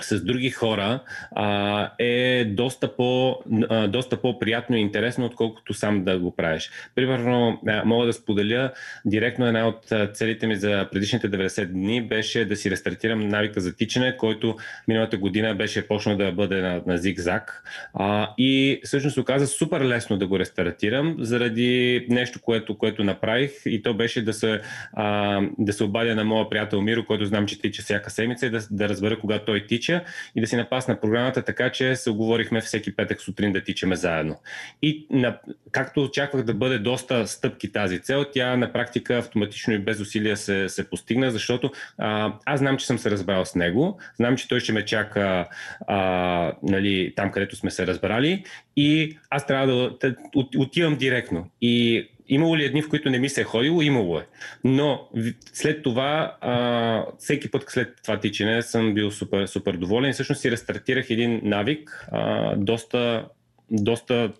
с 0.00 0.24
други 0.24 0.50
хора 0.50 1.00
а, 1.30 1.90
е 1.98 2.44
доста, 2.44 2.96
по, 2.96 3.38
а, 3.68 3.86
доста 3.86 4.16
по-приятно 4.16 4.76
и 4.76 4.80
интересно, 4.80 5.26
отколкото 5.26 5.74
сам 5.74 6.04
да 6.04 6.18
го 6.18 6.36
правиш. 6.36 6.70
Примерно, 6.94 7.60
а, 7.66 7.84
мога 7.84 8.06
да 8.06 8.12
споделя 8.12 8.72
директно 9.04 9.46
една 9.46 9.68
от 9.68 9.92
целите 10.12 10.46
ми 10.46 10.56
за 10.56 10.88
предишните 10.92 11.30
90 11.30 11.66
дни 11.66 12.02
беше 12.02 12.44
да 12.44 12.56
си 12.56 12.70
рестартирам 12.70 13.28
навика 13.28 13.60
за 13.60 13.76
тичане, 13.76 14.16
който 14.16 14.56
миналата 14.88 15.16
година 15.16 15.54
беше 15.54 15.88
почнал 15.88 16.16
да 16.16 16.32
бъде 16.32 16.62
на, 16.62 16.82
на 16.86 16.98
зигзаг. 16.98 17.62
А, 17.94 18.34
и 18.38 18.80
всъщност 18.84 19.18
оказа 19.18 19.46
супер 19.46 19.80
лесно 19.80 20.16
да 20.16 20.26
го 20.26 20.38
рестартирам 20.38 21.16
заради 21.18 22.06
нещо, 22.10 22.40
което, 22.40 22.78
което 22.78 23.04
направих 23.04 23.50
и 23.66 23.82
то 23.82 23.94
беше 23.94 24.24
да 24.24 24.32
се, 24.32 24.60
а, 24.92 25.40
да 25.58 25.72
се 25.72 25.84
обадя 25.84 26.14
на 26.14 26.24
моя 26.24 26.48
приятел 26.48 26.82
Миро, 26.82 27.04
който 27.04 27.24
знам, 27.24 27.46
че 27.46 27.60
тича 27.60 27.82
всяка 27.82 28.10
седмица 28.10 28.46
и 28.46 28.50
да, 28.50 28.60
да 28.70 28.88
разбера 28.88 29.18
кога 29.18 29.38
той 29.38 29.66
тича 29.66 29.87
тича 29.88 30.04
и 30.36 30.40
да 30.40 30.46
си 30.46 30.56
напасна 30.56 31.00
програмата 31.00 31.42
така, 31.42 31.70
че 31.70 31.96
се 31.96 32.10
оговорихме 32.10 32.60
всеки 32.60 32.96
петък 32.96 33.20
сутрин 33.20 33.52
да 33.52 33.64
тичаме 33.64 33.96
заедно. 33.96 34.36
И 34.82 35.06
на, 35.10 35.38
както 35.72 36.02
очаквах 36.02 36.42
да 36.42 36.54
бъде 36.54 36.78
доста 36.78 37.26
стъпки 37.26 37.72
тази 37.72 38.00
цел, 38.00 38.24
тя 38.32 38.56
на 38.56 38.72
практика 38.72 39.18
автоматично 39.18 39.74
и 39.74 39.78
без 39.78 40.00
усилия 40.00 40.36
се, 40.36 40.68
се 40.68 40.90
постигна, 40.90 41.30
защото 41.30 41.70
а, 41.98 42.32
аз 42.44 42.60
знам, 42.60 42.76
че 42.76 42.86
съм 42.86 42.98
се 42.98 43.10
разбрал 43.10 43.44
с 43.44 43.54
него, 43.54 43.98
знам, 44.16 44.36
че 44.36 44.48
той 44.48 44.60
ще 44.60 44.72
ме 44.72 44.84
чака 44.84 45.48
а, 45.86 46.52
нали, 46.62 47.12
там, 47.16 47.30
където 47.30 47.56
сме 47.56 47.70
се 47.70 47.86
разбрали 47.86 48.44
и 48.76 49.18
аз 49.30 49.46
трябва 49.46 49.66
да 49.66 50.14
отивам 50.56 50.96
директно. 50.96 51.50
И 51.60 52.08
Имало 52.28 52.56
ли 52.56 52.64
е 52.64 52.70
дни, 52.70 52.82
в 52.82 52.88
които 52.88 53.10
не 53.10 53.18
ми 53.18 53.28
се 53.28 53.40
е 53.40 53.44
ходило? 53.44 53.82
Имало 53.82 54.18
е. 54.18 54.26
Но 54.64 55.08
след 55.52 55.82
това, 55.82 56.36
а, 56.40 57.04
всеки 57.18 57.50
път 57.50 57.64
след 57.68 58.02
това 58.02 58.20
тичане 58.20 58.62
съм 58.62 58.94
бил 58.94 59.10
супер, 59.10 59.46
супер 59.46 59.72
доволен 59.72 60.12
всъщност 60.12 60.40
си 60.40 60.50
рестартирах 60.50 61.10
един 61.10 61.40
навик 61.44 62.06
а, 62.12 62.56
доста, 62.56 63.28
доста, 63.70 64.32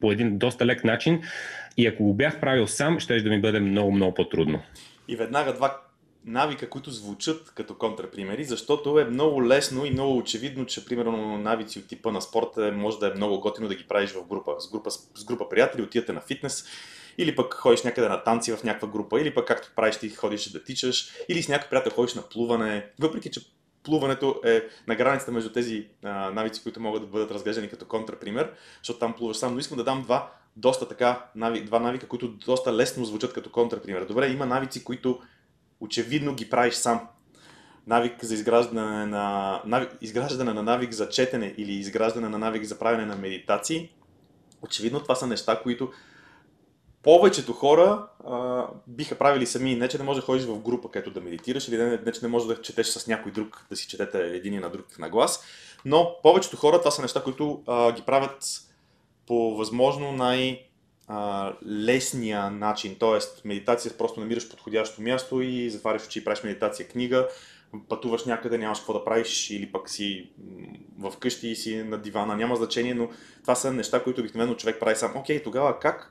по 0.00 0.12
един 0.12 0.38
доста 0.38 0.66
лек 0.66 0.84
начин 0.84 1.22
и 1.76 1.86
ако 1.86 2.04
го 2.04 2.14
бях 2.14 2.40
правил 2.40 2.66
сам, 2.66 3.00
ще 3.00 3.20
да 3.20 3.30
ми 3.30 3.40
бъде 3.40 3.60
много, 3.60 3.92
много 3.92 4.14
по-трудно. 4.14 4.62
И 5.08 5.16
веднага 5.16 5.54
два 5.54 5.80
навика, 6.26 6.70
които 6.70 6.90
звучат 6.90 7.52
като 7.54 7.74
контрапримери, 7.74 8.44
защото 8.44 8.98
е 8.98 9.04
много 9.04 9.46
лесно 9.46 9.86
и 9.86 9.90
много 9.90 10.16
очевидно, 10.16 10.66
че 10.66 10.84
примерно 10.84 11.38
навици 11.38 11.78
от 11.78 11.86
типа 11.86 12.12
на 12.12 12.20
спорта 12.20 12.72
може 12.72 12.98
да 12.98 13.06
е 13.06 13.14
много 13.14 13.40
готино 13.40 13.68
да 13.68 13.74
ги 13.74 13.84
правиш 13.88 14.10
в 14.10 14.26
група. 14.28 14.52
С 14.58 14.70
група, 14.70 14.90
с 14.90 15.24
група 15.24 15.48
приятели 15.48 15.82
отидете 15.82 16.12
на 16.12 16.20
фитнес, 16.20 16.64
или 17.18 17.36
пък 17.36 17.54
ходиш 17.54 17.82
някъде 17.82 18.08
на 18.08 18.24
танци 18.24 18.56
в 18.56 18.64
някаква 18.64 18.88
група, 18.88 19.20
или 19.20 19.34
пък 19.34 19.46
както 19.46 19.72
правиш 19.76 19.96
ти 19.96 20.10
ходиш 20.10 20.50
да 20.50 20.64
тичаш, 20.64 21.10
или 21.28 21.42
с 21.42 21.48
някой 21.48 21.68
приятел 21.68 21.92
ходиш 21.92 22.14
на 22.14 22.22
плуване, 22.22 22.90
въпреки 23.00 23.30
че 23.30 23.40
плуването 23.82 24.40
е 24.44 24.62
на 24.86 24.94
границата 24.94 25.32
между 25.32 25.52
тези 25.52 25.86
а, 26.04 26.30
навици, 26.30 26.62
които 26.62 26.80
могат 26.80 27.02
да 27.02 27.08
бъдат 27.08 27.30
разглеждани 27.30 27.68
като 27.68 27.84
контрапример, 27.84 28.52
защото 28.78 28.98
там 28.98 29.14
плуваш 29.14 29.36
сам, 29.36 29.52
но 29.52 29.58
искам 29.58 29.78
да 29.78 29.84
дам 29.84 30.02
два 30.02 30.32
доста 30.56 30.88
така, 30.88 31.24
нави, 31.34 31.64
два 31.64 31.78
навика, 31.78 32.08
които 32.08 32.28
доста 32.28 32.76
лесно 32.76 33.04
звучат 33.04 33.32
като 33.32 33.50
контрапример. 33.50 34.04
Добре, 34.04 34.28
има 34.28 34.46
навици, 34.46 34.84
които 34.84 35.20
очевидно 35.80 36.34
ги 36.34 36.50
правиш 36.50 36.74
сам. 36.74 37.08
Навик 37.86 38.24
за 38.24 38.34
изграждане 38.34 39.06
на, 39.06 39.62
навик, 39.64 39.90
изграждане 40.00 40.52
на 40.52 40.62
навик 40.62 40.92
за 40.92 41.08
четене 41.08 41.54
или 41.58 41.72
изграждане 41.72 42.28
на 42.28 42.38
навик 42.38 42.64
за 42.64 42.78
правене 42.78 43.06
на 43.06 43.16
медитации. 43.16 43.90
Очевидно 44.62 45.00
това 45.00 45.14
са 45.14 45.26
неща, 45.26 45.60
които 45.62 45.92
повечето 47.06 47.52
хора 47.52 48.06
а, 48.26 48.66
биха 48.86 49.14
правили 49.14 49.46
сами. 49.46 49.76
Не, 49.76 49.88
че 49.88 49.98
не 49.98 50.04
може 50.04 50.20
да 50.20 50.26
ходиш 50.26 50.44
в 50.44 50.58
група, 50.58 50.90
където 50.90 51.10
да 51.10 51.20
медитираш, 51.20 51.68
или 51.68 51.76
не, 51.76 52.00
не, 52.06 52.12
че 52.12 52.20
не 52.22 52.28
може 52.28 52.46
да 52.46 52.62
четеш 52.62 52.86
с 52.86 53.06
някой 53.06 53.32
друг, 53.32 53.66
да 53.70 53.76
си 53.76 53.88
четете 53.88 54.18
един 54.18 54.60
на 54.60 54.70
друг 54.70 54.98
на 54.98 55.10
глас. 55.10 55.44
Но 55.84 56.16
повечето 56.22 56.56
хора 56.56 56.78
това 56.78 56.90
са 56.90 57.02
неща, 57.02 57.22
които 57.22 57.62
а, 57.66 57.92
ги 57.92 58.02
правят 58.02 58.44
по 59.26 59.56
възможно 59.56 60.12
най- 60.12 60.62
лесния 61.66 62.50
начин, 62.50 62.96
т.е. 63.00 63.48
медитация 63.48 63.92
просто 63.98 64.20
намираш 64.20 64.50
подходящо 64.50 65.02
място 65.02 65.40
и 65.40 65.70
затваряш 65.70 66.06
очи 66.06 66.18
и 66.18 66.24
правиш 66.24 66.42
медитация 66.42 66.88
книга, 66.88 67.28
пътуваш 67.88 68.24
някъде, 68.24 68.58
нямаш 68.58 68.78
какво 68.78 68.92
да 68.92 69.04
правиш 69.04 69.50
или 69.50 69.72
пък 69.72 69.90
си 69.90 70.30
в 70.98 71.12
къщи 71.20 71.48
и 71.48 71.56
си 71.56 71.76
на 71.76 71.98
дивана, 71.98 72.36
няма 72.36 72.56
значение, 72.56 72.94
но 72.94 73.08
това 73.42 73.54
са 73.54 73.72
неща, 73.72 74.02
които 74.02 74.20
обикновено 74.20 74.54
човек 74.54 74.80
прави 74.80 74.96
сам. 74.96 75.12
Окей, 75.16 75.42
тогава 75.42 75.78
как 75.78 76.10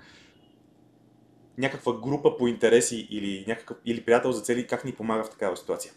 някаква 1.58 1.94
група 1.94 2.38
по 2.38 2.48
интереси 2.48 3.08
или, 3.10 3.46
някакъв, 3.48 3.78
или 3.86 4.02
приятел 4.02 4.32
за 4.32 4.42
цели, 4.42 4.68
как 4.68 4.86
ни 4.86 4.92
помага 4.92 5.24
в 5.24 5.30
такава 5.30 5.58
ситуация? 5.58 5.92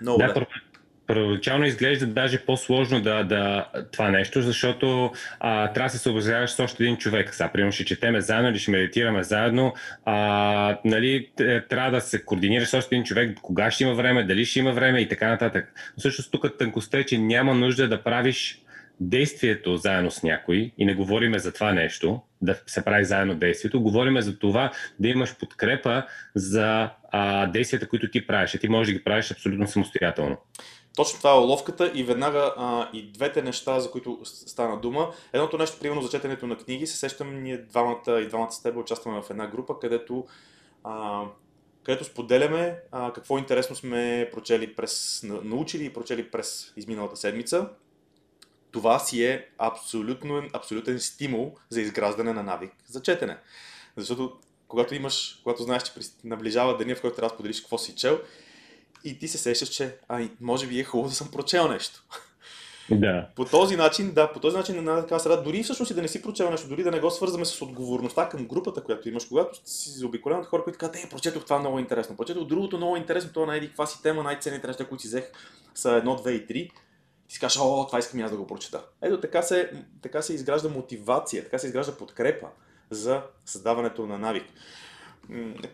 Много 0.00 0.18
да, 0.18 0.32
да 0.32 0.46
първоначално 1.06 1.66
изглежда 1.66 2.06
даже 2.06 2.44
по-сложно 2.44 3.00
да, 3.00 3.24
да 3.24 3.68
това 3.92 4.10
нещо, 4.10 4.42
защото 4.42 5.12
а, 5.40 5.72
трябва 5.72 5.86
да 5.86 5.92
се 5.92 5.98
съобразяваш 5.98 6.50
с 6.50 6.60
още 6.60 6.82
един 6.82 6.96
човек. 6.96 7.34
Сега, 7.34 7.48
примерно, 7.52 7.72
ще 7.72 7.84
четеме 7.84 8.20
заедно 8.20 8.50
или 8.50 8.58
ще 8.58 8.70
медитираме 8.70 9.22
заедно. 9.22 9.74
А, 10.04 10.78
нали, 10.84 11.30
трябва 11.68 11.90
да 11.90 12.00
се 12.00 12.24
координираш 12.24 12.68
с 12.68 12.74
още 12.74 12.94
един 12.94 13.04
човек, 13.04 13.38
кога 13.42 13.70
ще 13.70 13.84
има 13.84 13.94
време, 13.94 14.24
дали 14.24 14.44
ще 14.44 14.58
има 14.58 14.72
време 14.72 15.00
и 15.00 15.08
така 15.08 15.28
нататък. 15.28 15.72
Но 15.96 16.00
всъщност 16.00 16.32
тук 16.32 16.58
тънкостта 16.58 16.98
е, 16.98 17.04
че 17.04 17.18
няма 17.18 17.54
нужда 17.54 17.88
да 17.88 18.02
правиш 18.02 18.60
действието 19.00 19.76
заедно 19.76 20.10
с 20.10 20.22
някой 20.22 20.72
и 20.78 20.84
не 20.84 20.94
говориме 20.94 21.38
за 21.38 21.52
това 21.52 21.72
нещо, 21.72 22.22
да 22.44 22.60
се 22.66 22.84
прави 22.84 23.04
заедно 23.04 23.34
действието, 23.34 23.82
говориме 23.82 24.22
за 24.22 24.38
това 24.38 24.72
да 24.98 25.08
имаш 25.08 25.38
подкрепа 25.38 26.02
за 26.34 26.90
а, 27.10 27.46
действията, 27.46 27.88
които 27.88 28.10
ти 28.10 28.26
правиш. 28.26 28.58
Ти 28.60 28.68
можеш 28.68 28.92
да 28.92 28.98
ги 28.98 29.04
правиш 29.04 29.30
абсолютно 29.30 29.66
самостоятелно. 29.68 30.36
Точно 30.96 31.18
това 31.18 31.30
е 31.30 31.38
уловката 31.38 31.90
и 31.94 32.04
веднага 32.04 32.54
а, 32.56 32.88
и 32.92 33.12
двете 33.12 33.42
неща, 33.42 33.80
за 33.80 33.90
които 33.90 34.20
стана 34.24 34.80
дума. 34.80 35.10
Едното 35.32 35.58
нещо, 35.58 35.78
примерно 35.80 36.02
за 36.02 36.08
четенето 36.08 36.46
на 36.46 36.56
книги, 36.56 36.86
се 36.86 36.96
сещам 36.96 37.42
ние 37.42 37.58
двамата 37.58 38.20
и 38.20 38.28
двамата 38.28 38.52
с 38.52 38.62
теб 38.62 38.76
участваме 38.76 39.22
в 39.22 39.30
една 39.30 39.46
група, 39.46 39.78
където, 39.78 40.26
а, 40.84 41.22
където 41.82 42.04
споделяме 42.04 42.78
а, 42.92 43.12
какво 43.12 43.38
интересно 43.38 43.76
сме 43.76 44.30
прочели 44.32 44.74
през, 44.74 45.22
научили 45.42 45.84
и 45.84 45.92
прочели 45.92 46.30
през 46.30 46.72
изминалата 46.76 47.16
седмица 47.16 47.68
това 48.74 48.98
си 48.98 49.24
е 49.24 49.46
абсолютно, 49.58 50.42
абсолютен 50.52 51.00
стимул 51.00 51.54
за 51.68 51.80
изграждане 51.80 52.32
на 52.32 52.42
навик 52.42 52.72
за 52.86 53.02
четене. 53.02 53.36
Защото 53.96 54.32
когато 54.68 54.94
имаш, 54.94 55.40
когато 55.42 55.62
знаеш, 55.62 55.82
че 55.82 55.92
наближава 56.24 56.76
деня, 56.76 56.94
в 56.94 57.00
който 57.00 57.16
трябва 57.16 57.28
да 57.28 57.34
споделиш 57.34 57.60
какво 57.60 57.78
си 57.78 57.94
чел, 57.94 58.20
и 59.04 59.18
ти 59.18 59.28
се 59.28 59.38
сещаш, 59.38 59.68
че 59.68 59.96
ай, 60.08 60.30
може 60.40 60.66
би 60.66 60.80
е 60.80 60.84
хубаво 60.84 61.08
да 61.08 61.14
съм 61.14 61.30
прочел 61.30 61.68
нещо. 61.68 62.02
Да. 62.90 63.28
По 63.36 63.44
този 63.44 63.76
начин, 63.76 64.12
да, 64.12 64.32
по 64.32 64.40
този 64.40 64.56
начин 64.56 64.84
на 64.84 65.00
така 65.00 65.18
среда, 65.18 65.36
дори 65.36 65.62
всъщност 65.62 65.90
и 65.90 65.94
да 65.94 66.02
не 66.02 66.08
си 66.08 66.22
прочел 66.22 66.50
нещо, 66.50 66.68
дори 66.68 66.82
да 66.82 66.90
не 66.90 67.00
го 67.00 67.10
свързваме 67.10 67.44
с 67.44 67.62
отговорността 67.62 68.28
към 68.28 68.46
групата, 68.46 68.84
която 68.84 69.08
имаш, 69.08 69.24
когато 69.24 69.60
си 69.64 69.90
заобиколен 69.90 70.38
от 70.38 70.46
хора, 70.46 70.64
които 70.64 70.78
казват, 70.78 70.96
е, 70.96 71.08
прочетох 71.10 71.44
това 71.44 71.58
много 71.58 71.78
интересно, 71.78 72.16
прочетох 72.16 72.44
другото 72.44 72.76
много 72.76 72.96
интересно, 72.96 73.32
това 73.32 73.44
е 73.44 73.46
на 73.46 73.56
еди 73.56 73.68
каква 73.68 73.86
тема, 74.02 74.22
най-ценните 74.22 74.66
неща, 74.66 74.84
които 74.84 75.02
си 75.02 75.08
взех 75.08 75.24
са 75.74 75.88
1, 75.88 76.04
2 76.04 76.30
и 76.30 76.46
3, 76.46 76.70
си 77.34 77.40
кажеш, 77.40 77.58
о, 77.60 77.86
това 77.86 77.98
искам 77.98 78.20
аз 78.20 78.30
да 78.30 78.36
го 78.36 78.46
прочета. 78.46 78.84
Ето 79.02 79.20
така 79.20 79.42
се, 79.42 79.84
така 80.02 80.22
се 80.22 80.34
изгражда 80.34 80.68
мотивация, 80.68 81.44
така 81.44 81.58
се 81.58 81.66
изгражда 81.66 81.96
подкрепа 81.96 82.48
за 82.90 83.22
създаването 83.44 84.06
на 84.06 84.18
навик. 84.18 84.44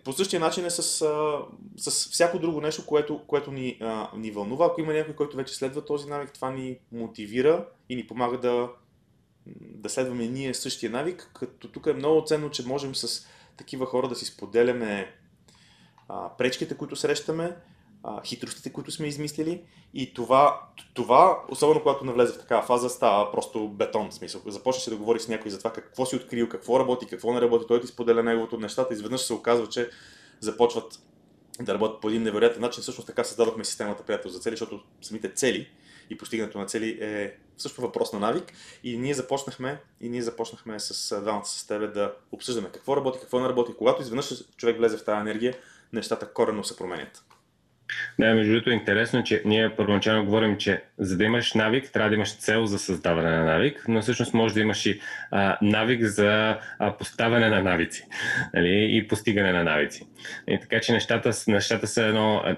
По 0.05 0.12
същия 0.12 0.40
начин 0.40 0.66
е 0.66 0.70
с, 0.70 0.83
с 1.77 2.11
всяко 2.11 2.38
друго 2.38 2.61
нещо, 2.61 2.87
което, 2.87 3.27
което 3.27 3.53
ни, 3.53 3.81
ни 4.16 4.31
вълнува. 4.31 4.66
Ако 4.66 4.81
има 4.81 4.92
някой, 4.92 5.14
който 5.14 5.37
вече 5.37 5.55
следва 5.55 5.85
този 5.85 6.09
навик, 6.09 6.33
това 6.33 6.51
ни 6.51 6.79
мотивира 6.92 7.66
и 7.88 7.96
ни 7.96 8.07
помага 8.07 8.38
да, 8.38 8.68
да 9.61 9.88
следваме 9.88 10.27
ние 10.27 10.55
същия 10.55 10.90
навик. 10.90 11.31
Като 11.35 11.68
тук 11.68 11.87
е 11.87 11.92
много 11.92 12.25
ценно, 12.27 12.51
че 12.51 12.66
можем 12.66 12.94
с 12.94 13.27
такива 13.57 13.87
хора 13.87 14.09
да 14.09 14.14
си 14.14 14.25
споделяме 14.25 15.14
а, 16.09 16.37
пречките, 16.38 16.77
които 16.77 16.96
срещаме, 16.96 17.57
хитростите, 18.24 18.72
които 18.72 18.90
сме 18.90 19.06
измислили 19.06 19.62
и 19.94 20.14
това, 20.14 20.60
това, 20.94 21.42
особено 21.48 21.82
когато 21.82 22.04
навлезе 22.04 22.32
в 22.32 22.38
такава 22.38 22.62
фаза, 22.62 22.88
става 22.88 23.32
просто 23.32 23.68
бетон. 23.68 24.10
В 24.10 24.14
смисъл. 24.14 24.42
Започнеш 24.46 24.84
да 24.84 24.96
говориш 24.96 25.22
с 25.22 25.28
някой 25.28 25.50
за 25.50 25.58
това 25.58 25.72
какво 25.72 26.06
си 26.06 26.16
открил, 26.16 26.48
какво 26.48 26.80
работи, 26.80 27.06
какво 27.06 27.32
не 27.32 27.40
работи, 27.40 27.64
той 27.68 27.80
ти 27.80 27.86
споделя 27.86 28.22
неговото 28.22 28.58
нещата, 28.58 28.94
изведнъж 28.94 29.20
се 29.20 29.32
оказва, 29.32 29.66
че 29.66 29.90
започват 30.40 30.98
да 31.60 31.74
работят 31.74 32.00
по 32.00 32.08
един 32.08 32.22
невероятен 32.22 32.60
начин. 32.62 32.82
Всъщност 32.82 33.06
така 33.06 33.24
създадохме 33.24 33.64
системата 33.64 34.02
приятел 34.02 34.30
за 34.30 34.38
цели, 34.38 34.52
защото 34.52 34.82
самите 35.02 35.34
цели 35.34 35.68
и 36.10 36.18
постигането 36.18 36.58
на 36.58 36.66
цели 36.66 36.98
е 37.00 37.36
също 37.58 37.80
въпрос 37.80 38.12
на 38.12 38.18
навик. 38.18 38.52
И 38.84 38.98
ние 38.98 39.14
започнахме, 39.14 39.82
и 40.00 40.08
ние 40.08 40.22
започнахме 40.22 40.80
с 40.80 41.20
двамата 41.20 41.44
с 41.44 41.66
тебе 41.66 41.86
да 41.86 42.14
обсъждаме 42.32 42.70
какво 42.72 42.96
работи, 42.96 43.18
какво 43.20 43.40
не 43.40 43.48
работи. 43.48 43.72
Когато 43.78 44.02
изведнъж 44.02 44.44
човек 44.56 44.78
влезе 44.78 44.96
в 44.96 45.04
тази 45.04 45.20
енергия, 45.20 45.54
нещата 45.92 46.32
коренно 46.32 46.64
се 46.64 46.76
променят. 46.76 47.24
Да, 48.18 48.35
между 48.35 48.53
другото 48.53 48.70
е 48.70 48.74
интересно, 48.74 49.24
че 49.24 49.42
ние 49.44 49.76
първоначално 49.76 50.24
говорим, 50.24 50.57
че 50.57 50.83
за 50.98 51.16
да 51.16 51.24
имаш 51.24 51.55
навик, 51.55 51.92
трябва 51.92 52.11
да 52.11 52.16
имаш 52.16 52.37
цел 52.37 52.66
за 52.66 52.79
създаване 52.79 53.31
на 53.31 53.44
навик, 53.44 53.85
но 53.88 54.03
всъщност 54.03 54.35
може 54.35 54.55
да 54.55 54.61
имаш 54.61 54.87
и 54.87 55.00
а, 55.31 55.59
навик 55.62 56.05
за 56.05 56.59
а, 56.79 56.96
поставяне 56.96 57.48
на 57.48 57.62
навици 57.62 58.07
нали, 58.55 58.88
и 58.96 59.09
постигане 59.09 59.53
на 59.53 59.64
навици. 59.64 60.07
И 60.48 60.59
така 60.61 60.81
че 60.81 60.92
нещата, 60.92 61.31
нещата 61.48 61.87
са 61.87 62.05
едно, 62.05 62.42
е, 62.46 62.57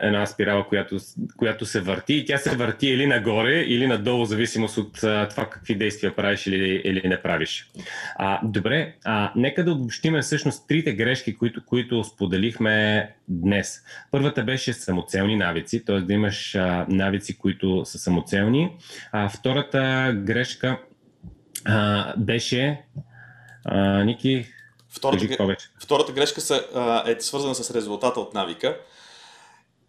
една 0.00 0.26
спирала, 0.26 0.68
която, 0.68 0.96
която 1.36 1.66
се 1.66 1.80
върти 1.80 2.14
и 2.14 2.24
тя 2.24 2.38
се 2.38 2.56
върти 2.56 2.88
или 2.88 3.06
нагоре, 3.06 3.60
или 3.60 3.86
надолу, 3.86 4.24
зависимост 4.24 4.78
от 4.78 5.04
а, 5.04 5.28
това 5.28 5.50
какви 5.50 5.74
действия 5.74 6.16
правиш 6.16 6.46
или, 6.46 6.82
или 6.84 7.08
не 7.08 7.22
правиш. 7.22 7.70
А, 8.16 8.40
добре, 8.44 8.94
а, 9.04 9.32
нека 9.36 9.64
да 9.64 9.72
обобщиме 9.72 10.20
всъщност 10.20 10.68
трите 10.68 10.92
грешки, 10.92 11.36
които, 11.36 11.64
които 11.66 12.04
споделихме 12.04 13.08
днес. 13.30 13.82
Първата 14.10 14.44
беше 14.44 14.72
самоцелни 14.72 15.36
навици, 15.36 15.84
т.е. 15.84 16.00
да 16.00 16.12
имаш 16.12 16.54
а, 16.54 16.86
навици, 16.88 17.38
които 17.38 17.84
са 17.84 17.98
самоцелни. 17.98 18.76
А, 19.12 19.28
втората 19.28 20.12
грешка 20.16 20.78
а, 21.64 22.14
беше 22.16 22.84
а, 23.64 24.04
Ники, 24.04 24.46
Втората, 24.92 25.36
Кажи, 25.36 25.56
втората 25.82 26.12
грешка 26.12 26.40
са, 26.40 26.66
а, 26.74 27.10
е 27.10 27.20
свързана 27.20 27.54
с 27.54 27.74
резултата 27.74 28.20
от 28.20 28.34
навика 28.34 28.80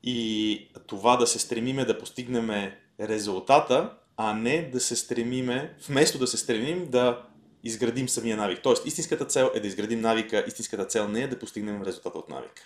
и 0.04 0.68
това 0.88 1.18
да 1.18 1.28
се 1.28 1.40
стремиме 1.40 1.86
да 1.86 1.98
постигнем 1.98 2.72
резултата, 3.00 3.90
а 4.18 4.34
не 4.34 4.70
да 4.70 4.80
се 4.80 4.96
стремиме, 4.96 5.74
вместо 5.88 6.18
да 6.18 6.28
се 6.28 6.38
стремим 6.38 6.88
да 6.90 7.22
изградим 7.64 8.10
самия 8.10 8.38
навик. 8.38 8.60
Тоест, 8.64 8.86
истинската 8.86 9.26
цел 9.26 9.52
е 9.56 9.60
да 9.60 9.68
изградим 9.68 10.02
навика, 10.02 10.44
истинската 10.48 10.86
цел 10.86 11.08
не 11.08 11.22
е 11.22 11.28
да 11.28 11.40
постигнем 11.40 11.84
резултата 11.84 12.18
от 12.18 12.30
навика 12.30 12.64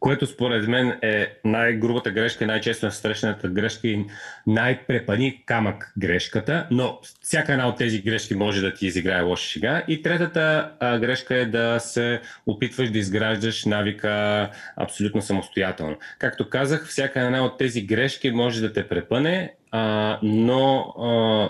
което 0.00 0.26
според 0.26 0.68
мен 0.68 0.98
е 1.02 1.38
най-грубата 1.44 2.10
грешка, 2.10 2.46
най-често 2.46 2.90
срещаната 2.90 3.48
грешка 3.48 3.88
и 3.88 4.04
най-препани 4.46 5.42
камък 5.46 5.92
грешката, 5.98 6.66
но 6.70 6.98
всяка 7.22 7.52
една 7.52 7.68
от 7.68 7.78
тези 7.78 8.02
грешки 8.02 8.34
може 8.34 8.60
да 8.60 8.74
ти 8.74 8.86
изиграе 8.86 9.22
лоша 9.22 9.48
шега. 9.48 9.82
И 9.88 10.02
третата 10.02 10.70
а, 10.80 10.98
грешка 10.98 11.36
е 11.36 11.46
да 11.46 11.78
се 11.80 12.20
опитваш 12.46 12.90
да 12.90 12.98
изграждаш 12.98 13.64
навика 13.64 14.50
абсолютно 14.76 15.22
самостоятелно. 15.22 15.96
Както 16.18 16.50
казах, 16.50 16.86
всяка 16.86 17.20
една 17.20 17.44
от 17.44 17.58
тези 17.58 17.82
грешки 17.82 18.30
може 18.30 18.60
да 18.60 18.72
те 18.72 18.88
препъне, 18.88 19.54
а, 19.70 20.18
но 20.22 20.78
а, 20.80 21.48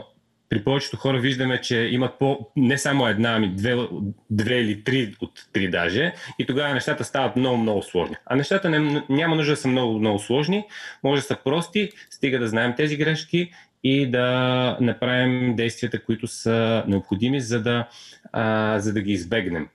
при 0.48 0.64
повечето 0.64 0.96
хора 0.96 1.18
виждаме, 1.18 1.60
че 1.60 1.76
имат 1.76 2.18
по, 2.18 2.38
не 2.56 2.78
само 2.78 3.08
една, 3.08 3.34
ами 3.36 3.48
две, 3.48 3.88
две 4.30 4.54
или 4.54 4.84
три 4.84 5.14
от 5.20 5.32
три 5.52 5.70
даже, 5.70 6.14
и 6.38 6.46
тогава 6.46 6.74
нещата 6.74 7.04
стават 7.04 7.36
много, 7.36 7.56
много 7.56 7.82
сложни. 7.82 8.16
А 8.26 8.36
нещата 8.36 8.70
не, 8.70 9.02
няма 9.08 9.36
нужда 9.36 9.52
да 9.52 9.56
са 9.56 9.68
много, 9.68 9.98
много 9.98 10.18
сложни, 10.18 10.64
може 11.04 11.22
да 11.22 11.26
са 11.26 11.36
прости, 11.44 11.90
стига 12.10 12.38
да 12.38 12.48
знаем 12.48 12.74
тези 12.76 12.96
грешки 12.96 13.52
и 13.84 14.10
да 14.10 14.78
направим 14.80 15.56
действията, 15.56 16.04
които 16.04 16.26
са 16.26 16.84
необходими, 16.86 17.40
за 17.40 17.62
да, 17.62 17.88
а, 18.32 18.78
за 18.78 18.92
да 18.92 19.00
ги 19.00 19.12
избегнем. 19.12 19.68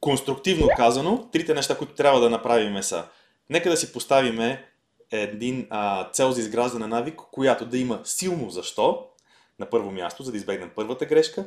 Конструктивно 0.00 0.68
казано, 0.76 1.28
трите 1.32 1.54
неща, 1.54 1.76
които 1.76 1.94
трябва 1.94 2.20
да 2.20 2.30
направим 2.30 2.82
са 2.82 3.04
нека 3.50 3.70
да 3.70 3.76
си 3.76 3.92
поставиме 3.92 4.64
един 5.10 5.66
а, 5.70 6.10
цел 6.10 6.30
за 6.30 6.40
изграждане 6.40 6.86
на 6.86 6.96
навик, 6.96 7.14
която 7.32 7.66
да 7.66 7.78
има 7.78 8.00
силно 8.04 8.50
защо, 8.50 9.04
на 9.58 9.70
първо 9.70 9.90
място, 9.90 10.22
за 10.22 10.30
да 10.30 10.36
избегнем 10.36 10.70
първата 10.74 11.06
грешка, 11.06 11.44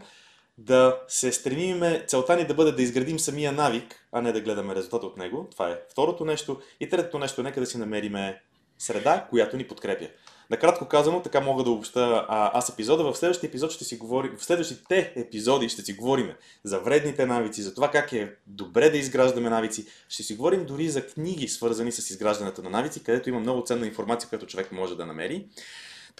да 0.58 1.00
се 1.08 1.32
стремиме, 1.32 2.06
целта 2.08 2.36
ни 2.36 2.46
да 2.46 2.54
бъде 2.54 2.72
да 2.72 2.82
изградим 2.82 3.20
самия 3.20 3.52
навик, 3.52 4.08
а 4.12 4.22
не 4.22 4.32
да 4.32 4.42
гледаме 4.42 4.76
резултата 4.76 5.06
от 5.06 5.18
него. 5.18 5.48
Това 5.52 5.70
е 5.70 5.80
второто 5.92 6.26
нещо. 6.26 6.62
И 6.80 6.90
третото 6.90 7.20
нещо, 7.20 7.44
нека 7.44 7.60
да 7.60 7.66
си 7.66 7.78
намериме 7.78 8.42
среда, 8.78 9.28
която 9.30 9.58
ни 9.58 9.68
подкрепя. 9.68 10.08
Накратко 10.50 10.88
казано, 10.88 11.22
така 11.22 11.42
мога 11.42 11.64
да 11.64 11.70
обобща 11.70 12.26
аз 12.30 12.70
епизода. 12.70 13.04
В 13.04 13.18
следващия 13.18 13.48
епизод 13.48 13.72
ще 13.72 13.84
си 13.84 13.98
говорим, 13.98 14.38
в 14.38 14.46
следващите 14.46 15.14
епизоди 15.16 15.70
ще 15.70 15.82
си 15.82 15.94
говорим 15.94 16.34
за 16.64 16.80
вредните 16.80 17.26
навици, 17.26 17.62
за 17.62 17.76
това 17.76 17.92
как 17.92 18.14
е 18.14 18.36
добре 18.48 18.90
да 18.90 18.98
изграждаме 18.98 19.50
навици. 19.50 19.86
Ще 20.10 20.24
си 20.24 20.36
говорим 20.36 20.66
дори 20.66 20.90
за 20.90 21.08
книги, 21.08 21.48
свързани 21.48 21.92
с 21.92 22.10
изграждането 22.10 22.62
на 22.62 22.70
навици, 22.70 23.04
където 23.04 23.30
има 23.30 23.40
много 23.40 23.64
ценна 23.66 23.88
информация, 23.88 24.30
която 24.30 24.46
човек 24.46 24.72
може 24.72 24.96
да 24.96 25.06
намери. 25.06 25.48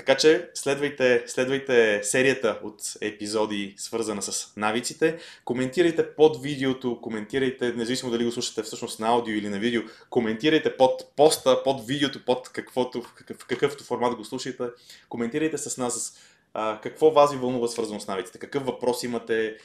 Така 0.02 0.18
че 0.18 0.50
следвайте, 0.54 1.24
следвайте 1.28 2.02
серията 2.04 2.60
от 2.64 2.82
епизоди, 3.02 3.74
свързана 3.78 4.22
с 4.22 4.54
навиците. 4.58 5.18
Коментирайте 5.46 6.16
под 6.16 6.42
видеото, 6.42 7.02
коментирайте, 7.02 7.74
независимо 7.74 8.12
дали 8.12 8.26
го 8.26 8.32
слушате 8.32 8.64
всъщност 8.64 9.00
на 9.00 9.08
аудио 9.08 9.36
или 9.36 9.50
на 9.50 9.60
видео, 9.60 9.82
коментирайте 10.10 10.78
под 10.78 11.16
поста, 11.16 11.64
под 11.64 11.88
видеото, 11.88 12.26
под 12.26 12.50
каквото, 12.50 13.02
в, 13.02 13.14
какъв, 13.14 13.38
в 13.38 13.46
какъвто 13.46 13.84
формат 13.84 14.16
го 14.16 14.26
слушате. 14.26 14.64
Коментирайте 15.10 15.58
с 15.58 15.78
нас 15.78 16.18
а, 16.54 16.80
какво 16.82 17.12
вас 17.12 17.32
ви 17.32 17.38
вълнува 17.38 17.68
свързано 17.68 18.00
с 18.00 18.08
навиците, 18.08 18.40
какъв 18.40 18.66
въпрос 18.66 19.04
имате 19.04 19.58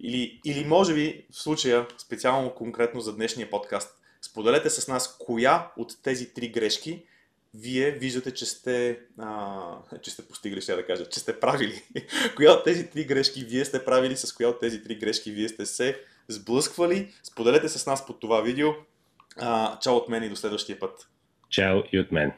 или, 0.00 0.40
или 0.44 0.64
може 0.64 0.94
би 0.94 1.24
в 1.32 1.42
случая, 1.42 1.86
специално 1.98 2.54
конкретно 2.54 3.00
за 3.00 3.16
днешния 3.16 3.50
подкаст, 3.50 3.94
споделете 4.22 4.70
с 4.70 4.88
нас 4.88 5.16
коя 5.18 5.70
от 5.76 5.92
тези 6.02 6.34
три 6.34 6.48
грешки 6.48 7.02
вие 7.54 7.90
виждате, 7.90 8.34
че 8.34 8.46
сте, 8.46 8.98
а, 9.18 9.62
че 10.02 10.10
сте 10.10 10.28
постигали, 10.28 10.60
ще 10.60 10.74
да 10.74 10.86
кажа, 10.86 11.08
че 11.08 11.20
сте 11.20 11.40
правили. 11.40 11.82
коя 12.36 12.52
от 12.52 12.64
тези 12.64 12.90
три 12.90 13.04
грешки 13.04 13.44
вие 13.44 13.64
сте 13.64 13.84
правили, 13.84 14.16
с 14.16 14.32
коя 14.32 14.48
от 14.48 14.60
тези 14.60 14.82
три 14.82 14.94
грешки 14.94 15.30
вие 15.30 15.48
сте 15.48 15.66
се 15.66 16.00
сблъсквали. 16.28 17.12
Споделете 17.22 17.68
с 17.68 17.86
нас 17.86 18.06
под 18.06 18.20
това 18.20 18.40
видео. 18.40 18.68
А, 19.36 19.78
чао 19.78 19.96
от 19.96 20.08
мен 20.08 20.22
и 20.22 20.28
до 20.28 20.36
следващия 20.36 20.78
път. 20.78 21.08
Чао 21.48 21.82
и 21.92 22.00
от 22.00 22.12
мен. 22.12 22.32